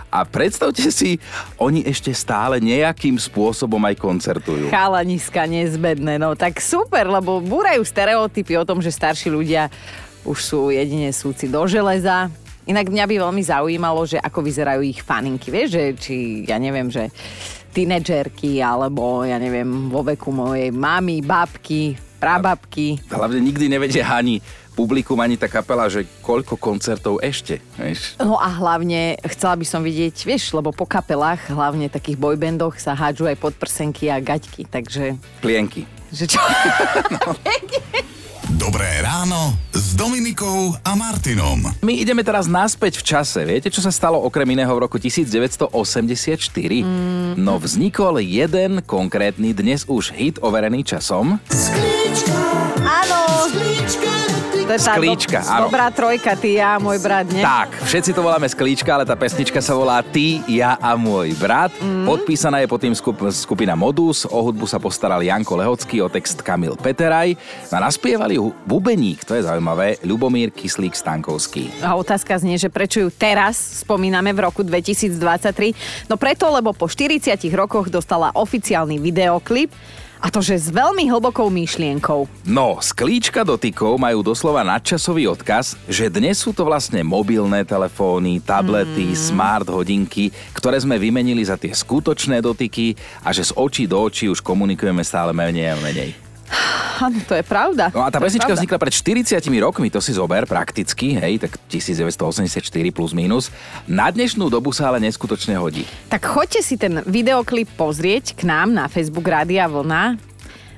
A 0.10 0.26
predstavte 0.26 0.90
si, 0.90 1.22
oni 1.62 1.86
ešte 1.86 2.10
stále 2.18 2.58
nejakým 2.58 3.14
spôsobom 3.22 3.78
aj 3.86 3.96
koncertujú. 4.02 4.74
Chalaniska 4.74 5.46
nezbedné, 5.46 6.18
no 6.18 6.34
tak 6.34 6.58
super, 6.58 7.06
lebo 7.06 7.38
búrajú 7.38 7.86
stereotypy 7.86 8.58
o 8.58 8.66
tom, 8.66 8.82
že 8.82 8.90
starší 8.90 9.30
ľudia 9.30 9.70
už 10.26 10.38
sú 10.42 10.60
jedine 10.74 11.14
súci 11.14 11.46
do 11.46 11.62
železa. 11.70 12.34
Inak 12.66 12.90
mňa 12.90 13.06
by 13.06 13.16
veľmi 13.22 13.44
zaujímalo, 13.46 14.02
že 14.10 14.18
ako 14.18 14.46
vyzerajú 14.46 14.82
ich 14.82 15.02
faninky, 15.02 15.54
vieš, 15.54 15.78
že 15.78 15.84
či, 15.98 16.16
ja 16.46 16.58
neviem, 16.58 16.90
že 16.90 17.14
tínedžerky, 17.70 18.60
alebo 18.60 19.24
ja 19.24 19.38
neviem, 19.38 19.88
vo 19.88 20.02
veku 20.02 20.34
mojej 20.34 20.74
mamy, 20.74 21.22
babky, 21.22 21.96
prababky. 22.20 23.00
Hlavne 23.08 23.40
nikdy 23.40 23.72
nevedia 23.72 24.10
ani 24.12 24.44
publikum, 24.80 25.20
ani 25.20 25.36
tá 25.36 25.52
kapela, 25.52 25.92
že 25.92 26.08
koľko 26.24 26.56
koncertov 26.56 27.20
ešte, 27.20 27.60
vieš. 27.76 28.16
No 28.16 28.40
a 28.40 28.48
hlavne 28.48 29.20
chcela 29.28 29.60
by 29.60 29.66
som 29.68 29.84
vidieť, 29.84 30.24
vieš, 30.24 30.56
lebo 30.56 30.72
po 30.72 30.88
kapelách, 30.88 31.52
hlavne 31.52 31.92
takých 31.92 32.16
boybandoch 32.16 32.80
sa 32.80 32.96
hádžu 32.96 33.28
aj 33.28 33.38
podprsenky 33.44 34.08
a 34.08 34.24
gaťky, 34.24 34.64
takže... 34.72 35.20
Plienky. 35.44 35.84
Že 36.16 36.26
čo? 36.32 36.40
no. 37.16 37.36
Dobré 38.58 39.06
ráno 39.06 39.54
s 39.70 39.94
Dominikou 39.94 40.74
a 40.82 40.98
Martinom. 40.98 41.70
My 41.86 42.02
ideme 42.02 42.26
teraz 42.26 42.50
naspäť 42.50 42.98
v 42.98 43.04
čase. 43.06 43.46
Viete, 43.46 43.70
čo 43.70 43.78
sa 43.78 43.94
stalo 43.94 44.18
okrem 44.18 44.58
iného 44.58 44.74
v 44.74 44.90
roku 44.90 44.98
1984? 44.98 45.70
Mm. 46.82 47.38
No 47.38 47.62
vznikol 47.62 48.18
jeden 48.26 48.82
konkrétny, 48.82 49.54
dnes 49.54 49.86
už 49.86 50.18
hit 50.18 50.42
overený 50.42 50.82
časom. 50.82 51.38
Áno! 52.82 53.22
To 54.70 54.78
je 54.78 54.86
tá 54.86 55.02
Sklíčka, 55.02 55.42
do, 55.42 55.50
áno. 55.50 55.66
dobrá 55.66 55.90
trojka, 55.90 56.38
ty, 56.38 56.62
ja, 56.62 56.78
môj 56.78 57.02
brat, 57.02 57.26
nie? 57.26 57.42
Tak, 57.42 57.90
všetci 57.90 58.14
to 58.14 58.22
voláme 58.22 58.46
sklíčka, 58.46 58.94
ale 58.94 59.02
tá 59.02 59.18
pesnička 59.18 59.66
sa 59.66 59.74
volá 59.74 59.98
Ty, 60.06 60.46
ja 60.46 60.78
a 60.78 60.94
môj 60.94 61.34
brat. 61.42 61.74
Mm. 61.82 62.06
Podpísaná 62.06 62.62
je 62.62 62.70
pod 62.70 62.78
tým 62.78 62.94
skup, 62.94 63.18
skupina 63.34 63.74
Modus, 63.74 64.30
o 64.30 64.38
hudbu 64.46 64.70
sa 64.70 64.78
postaral 64.78 65.26
Janko 65.26 65.58
Lehocký, 65.58 66.06
o 66.06 66.10
text 66.14 66.46
Kamil 66.46 66.78
Peteraj. 66.78 67.34
A 67.74 67.82
naspievali 67.82 68.38
ju 68.38 68.54
bubeník, 68.70 69.26
to 69.26 69.34
je 69.34 69.50
zaujímavé, 69.50 69.98
Ľubomír 70.06 70.54
Kyslík 70.54 70.94
Stankovský. 70.94 71.82
A 71.82 71.98
otázka 71.98 72.38
znie, 72.38 72.62
že 72.62 72.70
prečo 72.70 73.02
ju 73.02 73.10
teraz 73.10 73.82
spomíname 73.82 74.38
v 74.38 74.54
roku 74.54 74.62
2023? 74.62 76.14
No 76.14 76.22
preto, 76.22 76.46
lebo 76.54 76.78
po 76.78 76.86
40 76.86 77.42
rokoch 77.58 77.90
dostala 77.90 78.30
oficiálny 78.38 79.02
videoklip 79.02 79.74
A 80.20 80.28
to, 80.28 80.44
že 80.44 80.60
s 80.60 80.68
veľmi 80.68 81.08
hlbokou 81.08 81.48
myšlienkou. 81.48 82.28
No, 82.44 82.84
z 82.84 82.92
klíčka 82.92 83.48
dotykov 83.48 83.96
majú 83.96 84.20
doslova 84.20 84.68
nadčasový 84.68 85.32
odkaz, 85.32 85.80
že 85.88 86.12
dnes 86.12 86.36
sú 86.36 86.52
to 86.52 86.68
vlastne 86.68 87.00
mobilné 87.08 87.64
telefóny, 87.64 88.44
tablety, 88.44 89.16
mm. 89.16 89.20
smart 89.20 89.68
hodinky, 89.72 90.36
ktoré 90.52 90.76
sme 90.76 91.00
vymenili 91.00 91.40
za 91.48 91.56
tie 91.56 91.72
skutočné 91.72 92.44
dotyky 92.44 93.00
a 93.24 93.32
že 93.32 93.48
z 93.48 93.56
očí 93.56 93.88
do 93.88 93.96
očí 94.04 94.28
už 94.28 94.44
komunikujeme 94.44 95.08
stále 95.08 95.32
menej 95.32 95.72
a 95.72 95.80
menej. 95.80 96.29
Áno, 97.06 97.16
to 97.24 97.34
je 97.38 97.46
pravda. 97.46 97.94
No 97.94 98.04
a 98.04 98.12
tá 98.12 98.20
To 98.20 98.26
pesnička 98.28 98.52
vznikla 98.52 98.78
pred 98.82 98.94
40 98.94 99.40
rokmi, 99.64 99.88
to 99.88 100.04
si 100.04 100.12
zober 100.12 100.44
prakticky, 100.50 101.16
hej, 101.16 101.40
tak 101.40 101.56
1984 101.72 102.60
plus 102.92 103.12
minus. 103.16 103.54
Na 103.88 104.12
dnešnú 104.12 104.52
dobu 104.52 104.76
sa 104.76 104.92
ale 104.92 105.00
neskutočne 105.08 105.56
hodí. 105.56 105.88
Tak 106.12 106.28
choďte 106.28 106.62
si 106.66 106.76
ten 106.76 107.00
videoklip 107.06 107.70
pozrieť 107.78 108.36
k 108.36 108.50
nám 108.50 108.74
na 108.74 108.86
Facebook 108.92 109.26
Rádia 109.26 109.70
Vlna. 109.70 110.20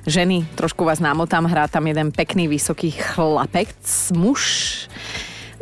Ženy, 0.02 0.58
trošku 0.58 0.82
vás 0.82 0.98
námotám, 0.98 1.46
hrá 1.46 1.70
tam 1.70 1.86
jeden 1.86 2.10
pekný 2.10 2.50
vysoký 2.50 2.90
chlapec, 2.90 3.78
muž. 4.18 4.42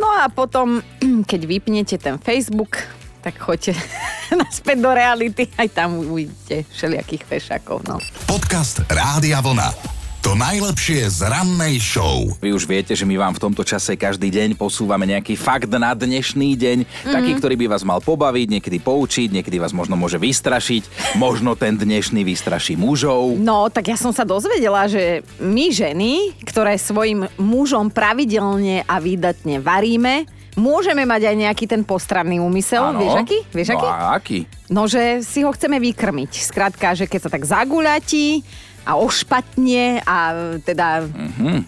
No 0.01 0.09
a 0.17 0.33
potom, 0.33 0.81
keď 1.31 1.41
vypnete 1.45 1.97
ten 2.01 2.17
Facebook, 2.17 2.81
tak 3.21 3.37
choďte 3.37 3.77
naspäť 4.41 4.77
do 4.81 4.91
reality, 4.97 5.45
aj 5.61 5.69
tam 5.77 6.01
uvidíte 6.01 6.65
všelijakých 6.73 7.25
fešakov. 7.29 7.85
No. 7.85 8.01
Podcast 8.25 8.81
Rádia 8.89 9.45
Vlna. 9.45 10.00
To 10.21 10.37
najlepšie 10.37 11.09
z 11.09 11.33
rannej 11.33 11.81
show. 11.81 12.29
Vy 12.45 12.53
už 12.53 12.69
viete, 12.69 12.93
že 12.93 13.09
my 13.09 13.17
vám 13.17 13.33
v 13.33 13.41
tomto 13.41 13.65
čase 13.65 13.97
každý 13.97 14.29
deň 14.29 14.53
posúvame 14.53 15.09
nejaký 15.09 15.33
fakt 15.33 15.73
na 15.73 15.97
dnešný 15.97 16.61
deň, 16.61 16.79
mm-hmm. 16.85 17.09
taký, 17.17 17.33
ktorý 17.41 17.57
by 17.57 17.67
vás 17.73 17.89
mal 17.89 18.05
pobaviť, 18.05 18.61
niekedy 18.61 18.85
poučiť, 18.85 19.33
niekedy 19.33 19.57
vás 19.57 19.73
možno 19.73 19.97
môže 19.97 20.21
vystrašiť, 20.21 21.17
možno 21.17 21.57
ten 21.57 21.73
dnešný 21.73 22.21
vystraší 22.21 22.77
mužov. 22.77 23.41
No, 23.41 23.73
tak 23.73 23.89
ja 23.89 23.97
som 23.97 24.13
sa 24.13 24.29
dozvedela, 24.29 24.85
že 24.93 25.25
my 25.41 25.73
ženy, 25.73 26.37
ktoré 26.45 26.77
svojim 26.77 27.25
mužom 27.41 27.89
pravidelne 27.89 28.85
a 28.85 29.01
výdatne 29.01 29.57
varíme, 29.65 30.29
môžeme 30.53 31.09
mať 31.09 31.33
aj 31.33 31.37
nejaký 31.49 31.65
ten 31.65 31.81
postranný 31.81 32.45
úmysel. 32.45 32.93
Áno. 32.93 33.01
Vieš 33.01 33.17
aký? 33.25 33.39
Vieš 33.57 33.69
no 33.73 33.77
aký? 33.81 33.89
a 33.89 33.97
aký? 34.21 34.39
No, 34.69 34.85
že 34.85 35.25
si 35.25 35.43
ho 35.43 35.51
chceme 35.51 35.81
vykrmiť. 35.81 36.45
Skrátka, 36.45 36.93
že 36.93 37.09
keď 37.09 37.21
sa 37.25 37.31
tak 37.33 37.49
zaguľatí 37.49 38.45
a 38.83 38.97
ošpatne 38.97 39.85
a 40.01 40.17
teda, 40.59 41.05
Mhm. 41.05 41.65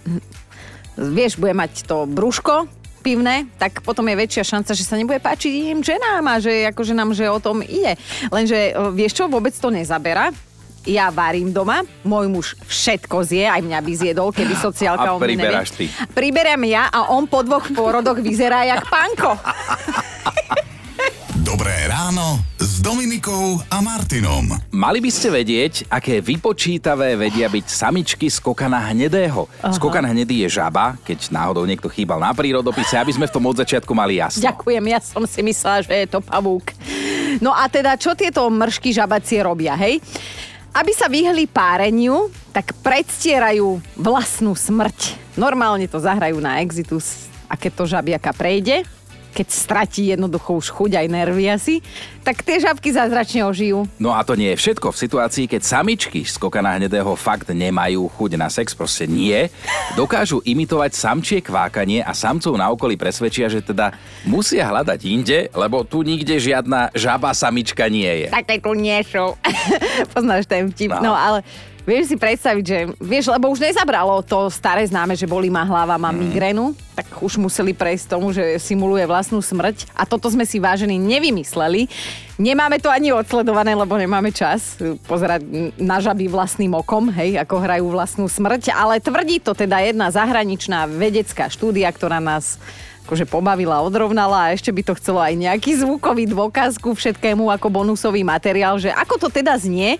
vieš, 1.11 1.37
bude 1.37 1.53
mať 1.53 1.85
to 1.85 2.05
brúško 2.05 2.66
pivné, 3.01 3.51
tak 3.57 3.81
potom 3.81 4.07
je 4.07 4.14
väčšia 4.16 4.44
šanca, 4.46 4.70
že 4.72 4.85
sa 4.85 4.94
nebude 4.94 5.18
páčiť 5.18 5.51
iným 5.51 5.81
ženám 5.81 6.22
a 6.25 6.38
že 6.38 6.70
akože 6.70 6.92
nám, 6.92 7.11
že 7.11 7.27
o 7.27 7.37
tom 7.37 7.59
ide. 7.61 7.98
Lenže, 8.29 8.55
e, 8.68 8.94
vieš 8.94 9.18
čo, 9.18 9.27
vôbec 9.27 9.51
to 9.53 9.68
nezabera. 9.68 10.31
Ja 10.83 11.09
varím 11.09 11.51
doma, 11.51 11.83
môj 12.03 12.27
muž 12.27 12.46
všetko 12.61 13.22
zje, 13.22 13.46
aj 13.46 13.59
mňa 13.61 13.79
by 13.81 13.92
zjedol, 13.92 14.31
keby 14.31 14.55
sociálka 14.57 15.09
A 15.09 15.14
o 15.14 15.18
mne 15.18 15.35
nevie. 15.37 15.62
ty. 15.68 15.87
Priberám 16.11 16.62
ja 16.64 16.87
a 16.87 17.07
on 17.09 17.27
po 17.27 17.38
dvoch 17.40 17.66
pôrodoch 17.68 18.18
vyzerá 18.18 18.62
jak 18.64 18.83
pánko. 18.85 19.35
Ráno 22.12 22.44
s 22.61 22.85
Dominikou 22.85 23.57
a 23.72 23.81
Martinom. 23.81 24.44
Mali 24.68 25.01
by 25.01 25.09
ste 25.09 25.33
vedieť, 25.33 25.88
aké 25.88 26.20
vypočítavé 26.20 27.16
vedia 27.16 27.48
byť 27.48 27.64
samičky 27.64 28.29
z 28.29 28.37
kokana 28.37 28.92
hnedého. 28.92 29.48
Skokan 29.72 30.05
hnedý 30.05 30.44
je 30.44 30.61
žaba, 30.61 31.01
keď 31.09 31.33
náhodou 31.33 31.64
niekto 31.64 31.88
chýbal 31.88 32.20
na 32.20 32.37
prírodopise, 32.37 33.01
aby 33.01 33.16
sme 33.16 33.25
v 33.25 33.33
tom 33.33 33.48
od 33.48 33.57
začiatku 33.57 33.96
mali 33.96 34.20
jasno. 34.20 34.44
Ďakujem, 34.44 34.85
ja 34.92 35.01
som 35.01 35.25
si 35.25 35.40
myslela, 35.40 35.88
že 35.88 35.94
je 36.05 36.09
to 36.12 36.20
pavúk. 36.20 36.77
No 37.40 37.57
a 37.57 37.64
teda, 37.72 37.96
čo 37.96 38.12
tieto 38.12 38.44
mršky 38.44 38.92
žabacie 38.92 39.40
robia, 39.40 39.72
hej? 39.81 39.96
Aby 40.77 40.92
sa 40.92 41.09
vyhli 41.09 41.48
páreniu, 41.48 42.29
tak 42.53 42.77
predstierajú 42.85 43.81
vlastnú 43.96 44.53
smrť. 44.53 45.16
Normálne 45.40 45.88
to 45.88 45.96
zahrajú 45.96 46.37
na 46.44 46.61
exitus 46.61 47.33
a 47.48 47.57
keď 47.57 47.72
to 47.72 47.85
žabiaka 47.88 48.37
prejde, 48.37 48.85
keď 49.32 49.48
stratí 49.48 50.12
jednoducho 50.12 50.60
už 50.60 50.68
chuť 50.68 51.00
aj 51.00 51.06
nervy 51.08 51.48
asi, 51.48 51.80
tak 52.20 52.44
tie 52.44 52.60
žabky 52.60 52.92
zázračne 52.92 53.42
ožijú. 53.48 53.88
No 53.96 54.12
a 54.12 54.20
to 54.22 54.36
nie 54.36 54.52
je 54.52 54.60
všetko. 54.60 54.92
V 54.92 55.00
situácii, 55.08 55.48
keď 55.48 55.62
samičky 55.64 56.22
z 56.22 56.36
kokana 56.36 56.76
hnedého 56.76 57.16
fakt 57.16 57.48
nemajú 57.50 58.06
chuť 58.12 58.30
na 58.36 58.52
sex, 58.52 58.76
proste 58.76 59.08
nie, 59.08 59.48
dokážu 59.96 60.44
imitovať 60.44 60.92
samčie 60.92 61.38
kvákanie 61.40 62.04
a 62.04 62.12
samcov 62.12 62.54
na 62.54 62.68
okolí 62.68 62.94
presvedčia, 63.00 63.48
že 63.48 63.64
teda 63.64 63.96
musia 64.28 64.68
hľadať 64.68 65.00
inde, 65.08 65.38
lebo 65.56 65.82
tu 65.82 66.04
nikde 66.04 66.36
žiadna 66.36 66.92
žaba 66.92 67.32
samička 67.32 67.88
nie 67.88 68.26
je. 68.26 68.28
Tak 68.28 68.60
tu 68.60 68.76
nie 68.76 69.00
sú. 69.02 69.34
Poznáš 70.14 70.44
ten 70.44 70.68
vtip. 70.68 70.92
No. 71.00 71.12
No. 71.12 71.16
ale 71.16 71.40
vieš 71.82 72.14
si 72.14 72.16
predstaviť, 72.18 72.64
že 72.64 72.78
vieš, 72.98 73.30
lebo 73.30 73.50
už 73.50 73.62
nezabralo 73.62 74.22
to 74.22 74.48
staré 74.48 74.86
známe, 74.86 75.18
že 75.18 75.26
bolí 75.26 75.50
ma 75.50 75.66
hlava, 75.66 75.98
mám 75.98 76.14
migrénu, 76.14 76.74
tak 76.94 77.08
už 77.18 77.38
museli 77.42 77.74
prejsť 77.74 78.14
tomu, 78.14 78.30
že 78.30 78.58
simuluje 78.62 79.02
vlastnú 79.06 79.42
smrť. 79.42 79.90
A 79.96 80.06
toto 80.06 80.30
sme 80.30 80.46
si 80.46 80.62
vážení 80.62 80.96
nevymysleli. 81.00 81.90
Nemáme 82.38 82.78
to 82.78 82.90
ani 82.90 83.14
odsledované, 83.14 83.74
lebo 83.74 83.94
nemáme 83.98 84.30
čas 84.34 84.78
pozerať 85.06 85.42
na 85.78 85.98
žaby 85.98 86.26
vlastným 86.26 86.74
okom, 86.78 87.10
hej, 87.10 87.38
ako 87.38 87.54
hrajú 87.62 87.86
vlastnú 87.90 88.26
smrť, 88.26 88.74
ale 88.74 89.02
tvrdí 89.02 89.42
to 89.42 89.54
teda 89.54 89.82
jedna 89.82 90.10
zahraničná 90.10 90.86
vedecká 90.90 91.46
štúdia, 91.50 91.90
ktorá 91.90 92.18
nás 92.18 92.58
akože 93.02 93.26
pobavila, 93.26 93.82
odrovnala 93.82 94.48
a 94.48 94.52
ešte 94.54 94.70
by 94.70 94.82
to 94.86 94.94
chcelo 94.94 95.18
aj 95.18 95.34
nejaký 95.34 95.74
zvukový 95.82 96.30
dôkaz 96.30 96.78
ku 96.78 96.94
všetkému 96.94 97.50
ako 97.50 97.66
bonusový 97.66 98.22
materiál, 98.22 98.78
že 98.78 98.94
ako 98.94 99.26
to 99.26 99.28
teda 99.28 99.58
znie, 99.58 99.98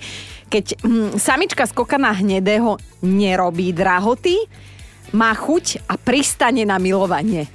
keď 0.53 0.67
hm, 0.85 1.11
samička 1.17 1.65
z 1.65 1.73
kokana 1.73 2.13
hnedého 2.13 2.77
nerobí 3.01 3.73
drahoty, 3.73 4.37
má 5.17 5.33
chuť 5.33 5.89
a 5.89 5.97
pristane 5.97 6.69
na 6.69 6.77
milovanie. 6.77 7.49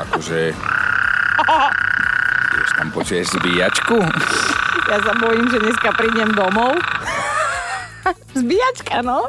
Akože... 0.00 0.56
Vieš, 2.56 2.70
tam 2.72 2.88
počuješ 2.96 3.36
zbíjačku? 3.36 4.00
Ja 4.88 4.98
sa 5.04 5.12
bojím, 5.20 5.44
že 5.52 5.60
dneska 5.60 5.92
prídem 5.92 6.32
domov. 6.32 6.80
Zbíjačka, 8.40 9.04
no. 9.04 9.24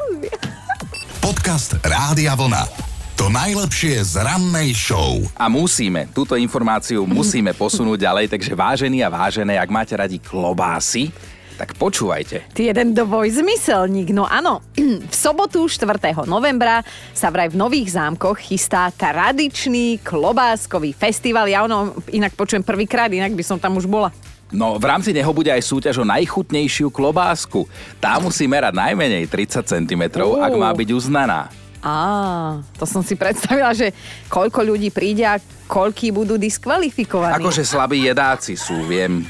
Podcast 1.20 1.76
Rádia 1.84 2.32
Vlna. 2.32 2.87
To 3.18 3.26
najlepšie 3.34 3.98
z 4.14 4.22
rannej 4.22 4.70
show. 4.78 5.18
A 5.34 5.50
musíme, 5.50 6.06
túto 6.14 6.38
informáciu 6.38 7.02
musíme 7.02 7.50
posunúť 7.50 8.06
ďalej, 8.06 8.30
takže 8.30 8.54
vážení 8.54 9.02
a 9.02 9.10
vážené, 9.10 9.58
ak 9.58 9.74
máte 9.74 9.90
radi 9.98 10.22
klobásy, 10.22 11.10
tak 11.58 11.74
počúvajte. 11.74 12.46
Ty 12.54 12.70
jeden 12.70 12.94
dvojzmyselník, 12.94 14.14
no 14.14 14.22
áno. 14.22 14.62
V 15.10 15.14
sobotu 15.18 15.66
4. 15.66 15.98
novembra 16.30 16.86
sa 17.10 17.34
vraj 17.34 17.50
v 17.50 17.58
Nových 17.58 17.98
zámkoch 17.98 18.38
chystá 18.38 18.86
tradičný 18.94 19.98
klobáskový 19.98 20.94
festival. 20.94 21.50
Ja 21.50 21.66
ono 21.66 21.98
inak 22.14 22.38
počujem 22.38 22.62
prvýkrát, 22.62 23.10
inak 23.10 23.34
by 23.34 23.42
som 23.42 23.58
tam 23.58 23.82
už 23.82 23.90
bola. 23.90 24.14
No, 24.54 24.78
v 24.78 24.86
rámci 24.86 25.10
neho 25.10 25.34
bude 25.34 25.50
aj 25.50 25.66
súťaž 25.66 25.98
o 25.98 26.06
najchutnejšiu 26.06 26.94
klobásku. 26.94 27.66
Tá 27.98 28.22
musí 28.22 28.46
merať 28.46 28.78
najmenej 28.78 29.26
30 29.26 29.66
cm, 29.66 30.02
ak 30.22 30.54
má 30.54 30.70
byť 30.70 30.88
uznaná. 30.94 31.50
Á, 31.88 32.60
to 32.76 32.84
som 32.84 33.00
si 33.00 33.16
predstavila, 33.16 33.72
že 33.72 33.96
koľko 34.28 34.60
ľudí 34.60 34.92
príde 34.92 35.24
a 35.24 35.40
koľký 35.64 36.12
budú 36.12 36.36
diskvalifikovaní. 36.36 37.40
Akože 37.40 37.64
slabí 37.64 38.04
jedáci 38.04 38.60
sú, 38.60 38.84
viem. 38.84 39.24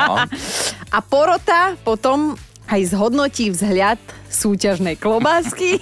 No. 0.00 0.24
A 0.96 0.98
porota 1.04 1.76
potom 1.84 2.34
aj 2.66 2.94
zhodnotí 2.94 3.52
vzhľad 3.52 4.00
súťažnej 4.30 4.94
klobásky 4.98 5.78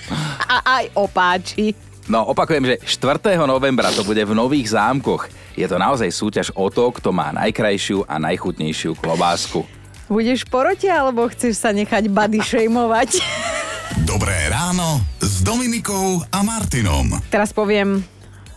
a 0.54 0.80
aj 0.80 0.84
opáči. 0.94 1.74
no, 2.06 2.24
opakujem, 2.30 2.64
že 2.64 2.74
4. 2.98 3.36
novembra 3.44 3.90
to 3.90 4.06
bude 4.06 4.22
v 4.22 4.32
Nových 4.32 4.72
zámkoch. 4.72 5.26
Je 5.58 5.66
to 5.66 5.76
naozaj 5.76 6.06
súťaž 6.14 6.48
o 6.54 6.70
to, 6.70 6.94
kto 6.94 7.10
má 7.10 7.34
najkrajšiu 7.34 8.06
a 8.06 8.22
najchutnejšiu 8.22 8.94
klobásku. 8.94 9.66
Budeš 10.06 10.46
porote, 10.46 10.86
alebo 10.88 11.26
chceš 11.28 11.58
sa 11.60 11.74
nechať 11.74 12.08
body 12.08 12.40
shameovať? 12.40 13.18
Dobré 14.10 14.48
ráno 14.48 15.02
s 15.38 15.46
Dominikou 15.46 16.18
a 16.34 16.42
Martinom. 16.42 17.14
Teraz 17.30 17.54
poviem 17.54 18.02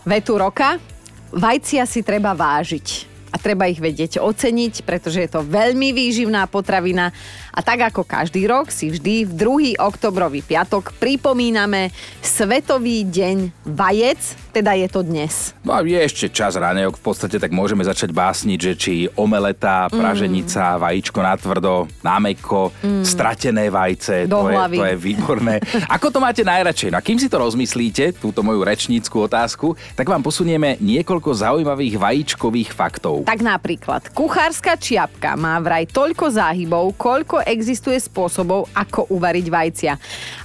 vetu 0.02 0.34
roka. 0.34 0.82
Vajcia 1.30 1.86
si 1.86 2.02
treba 2.02 2.34
vážiť. 2.34 3.06
A 3.30 3.38
treba 3.38 3.70
ich 3.70 3.78
vedieť 3.78 4.18
oceniť, 4.18 4.82
pretože 4.82 5.22
je 5.22 5.30
to 5.30 5.46
veľmi 5.46 5.94
výživná 5.94 6.50
potravina. 6.50 7.14
A 7.52 7.60
tak 7.60 7.84
ako 7.92 8.08
každý 8.08 8.48
rok 8.48 8.72
si 8.72 8.88
vždy 8.88 9.28
v 9.28 9.34
druhý 9.36 9.72
oktobrový 9.76 10.40
piatok 10.40 10.96
pripomíname 10.96 11.92
Svetový 12.24 13.04
deň 13.04 13.52
vajec, 13.68 14.20
teda 14.56 14.72
je 14.80 14.88
to 14.88 15.04
dnes. 15.04 15.52
No 15.64 15.76
a 15.76 15.84
je 15.84 16.00
ešte 16.00 16.32
čas 16.32 16.56
raňajok, 16.56 16.96
v 16.96 17.04
podstate 17.04 17.38
tak 17.40 17.52
môžeme 17.52 17.84
začať 17.84 18.16
básniť, 18.16 18.60
že 18.60 18.74
či 18.80 18.94
omeleta, 19.20 19.92
praženica, 19.92 20.80
vajíčko 20.80 21.20
na 21.20 21.36
tvrdo, 21.36 21.92
na 22.00 22.20
mekko, 22.24 22.72
stratené 23.04 23.68
vajce, 23.68 24.32
Do 24.32 24.48
to 24.48 24.52
je, 24.52 24.56
hlavy. 24.56 24.78
to 24.80 24.86
je 24.88 24.96
výborné. 24.96 25.56
Ako 25.92 26.08
to 26.08 26.24
máte 26.24 26.48
najradšej? 26.48 26.96
No 26.96 27.00
a 27.00 27.06
kým 27.06 27.20
si 27.20 27.28
to 27.28 27.40
rozmyslíte, 27.40 28.16
túto 28.16 28.44
moju 28.44 28.64
rečnícku 28.64 29.28
otázku, 29.28 29.76
tak 29.96 30.08
vám 30.08 30.24
posunieme 30.24 30.80
niekoľko 30.80 31.36
zaujímavých 31.36 32.00
vajíčkových 32.00 32.72
faktov. 32.72 33.28
Tak 33.28 33.44
napríklad, 33.44 34.08
kuchárska 34.16 34.80
čiapka 34.80 35.36
má 35.36 35.60
vraj 35.60 35.88
toľko 35.88 36.32
záhybov, 36.32 36.96
koľko 36.96 37.41
existuje 37.44 37.98
spôsobov, 37.98 38.70
ako 38.72 39.10
uvariť 39.10 39.46
vajcia. 39.48 39.94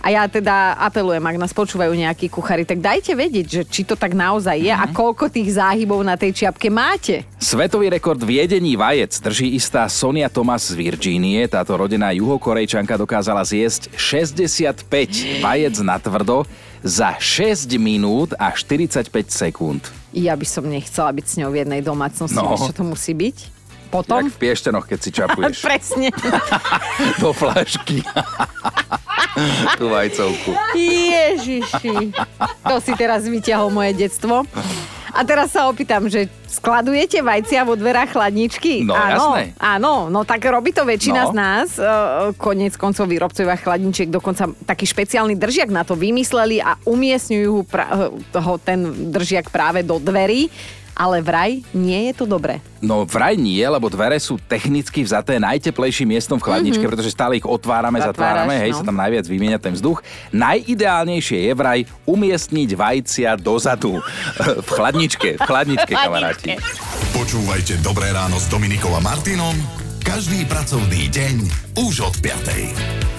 A 0.00 0.06
ja 0.08 0.24
teda 0.26 0.76
apelujem, 0.76 1.20
ak 1.20 1.36
nás 1.38 1.52
počúvajú 1.52 1.92
nejakí 1.92 2.28
kuchári, 2.28 2.62
tak 2.62 2.80
dajte 2.80 3.12
vedieť, 3.12 3.46
že 3.46 3.62
či 3.64 3.82
to 3.82 3.94
tak 3.94 4.12
naozaj 4.12 4.56
je 4.56 4.72
a 4.72 4.84
koľko 4.86 5.28
tých 5.28 5.56
záhybov 5.56 6.02
na 6.02 6.14
tej 6.14 6.32
čiapke 6.32 6.68
máte. 6.68 7.22
Svetový 7.36 7.88
rekord 7.88 8.18
v 8.18 8.40
jedení 8.40 8.74
vajec 8.74 9.16
drží 9.18 9.54
istá 9.54 9.86
Sonia 9.86 10.26
Thomas 10.26 10.68
z 10.68 10.74
Virgínie. 10.74 11.46
Táto 11.46 11.76
rodená 11.76 12.10
juhokorejčanka 12.12 12.96
dokázala 12.96 13.44
zjesť 13.44 13.92
65 13.94 15.40
vajec 15.40 15.74
na 15.80 15.96
tvrdo 15.96 16.44
za 16.84 17.16
6 17.18 17.66
minút 17.78 18.36
a 18.36 18.52
45 18.52 19.10
sekúnd. 19.26 19.82
Ja 20.14 20.32
by 20.32 20.46
som 20.46 20.64
nechcela 20.64 21.10
byť 21.12 21.26
s 21.26 21.34
ňou 21.36 21.50
v 21.50 21.66
jednej 21.66 21.82
domácnosti, 21.82 22.36
No. 22.38 22.56
čo 22.56 22.72
to 22.72 22.84
musí 22.84 23.12
byť? 23.12 23.55
Potom? 23.96 24.20
Jak 24.20 24.32
v 24.32 24.38
pieštenoch, 24.38 24.84
keď 24.84 24.98
si 24.98 25.10
čapuješ 25.10 25.56
Presne. 25.68 26.08
do 27.22 27.30
flašky. 27.30 28.04
Tú 29.78 29.88
vajcovku. 29.88 30.50
Ježiši. 30.74 32.12
To 32.62 32.76
si 32.78 32.92
teraz 32.94 33.24
vyťahol 33.24 33.68
moje 33.68 33.92
detstvo. 33.94 34.48
A 35.12 35.24
teraz 35.24 35.48
sa 35.50 35.64
opýtam, 35.64 36.04
že 36.06 36.28
skladujete 36.46 37.20
vajcia 37.20 37.64
vo 37.64 37.72
dverách 37.72 38.12
chladničky? 38.12 38.84
No, 38.84 38.92
áno, 38.92 39.32
jasné. 39.32 39.42
Áno, 39.56 39.92
no 40.08 40.20
tak 40.22 40.44
robí 40.44 40.72
to 40.72 40.84
väčšina 40.84 41.22
No. 41.24 41.28
z 41.28 41.34
nás. 41.34 41.68
E, 41.74 41.84
Konec 42.36 42.76
koncov 42.76 43.08
výrobcovia 43.08 43.56
chladničiek 43.56 44.08
dokonca 44.08 44.44
taký 44.62 44.84
špeciálny 44.84 45.32
držiak 45.34 45.68
na 45.68 45.84
to 45.84 45.96
vymysleli 45.96 46.60
a 46.60 46.76
umiestňujú 46.82 47.64
pra- 47.64 48.12
toho, 48.28 48.52
ten 48.58 48.84
držiak 49.08 49.48
práve 49.48 49.80
do 49.80 49.96
dverí. 49.96 50.52
Ale 50.96 51.20
vraj 51.20 51.60
nie 51.76 52.08
je 52.08 52.12
to 52.16 52.24
dobré. 52.24 52.64
No 52.80 53.04
vraj 53.04 53.36
nie, 53.36 53.60
lebo 53.60 53.92
dvere 53.92 54.16
sú 54.16 54.40
technicky 54.40 55.04
vzaté 55.04 55.36
najteplejším 55.36 56.16
miestom 56.16 56.40
v 56.40 56.48
chladničke, 56.48 56.80
mm-hmm. 56.80 56.92
pretože 56.96 57.12
stále 57.12 57.36
ich 57.36 57.44
otvárame, 57.44 58.00
Zatváraš, 58.00 58.48
zatvárame, 58.48 58.54
hej, 58.64 58.72
no. 58.72 58.78
sa 58.80 58.84
tam 58.88 58.96
najviac 58.96 59.26
vymieňa 59.28 59.58
ten 59.60 59.76
vzduch. 59.76 60.00
Najideálnejšie 60.32 61.38
je 61.46 61.52
vraj 61.52 61.84
umiestniť 62.08 62.70
vajcia 62.72 63.30
dozadu 63.36 64.00
v 64.66 64.68
chladničke, 64.72 65.36
v 65.36 65.42
chladničke, 65.44 65.92
kamaráti. 66.08 66.56
Počúvajte 67.12 67.84
Dobré 67.84 68.08
ráno 68.16 68.40
s 68.40 68.48
Dominikou 68.48 68.90
a 68.96 69.00
Martinom 69.04 69.84
každý 70.06 70.46
pracovný 70.46 71.10
deň 71.10 71.34
už 71.82 72.06
od 72.06 72.14
5. 72.22 73.15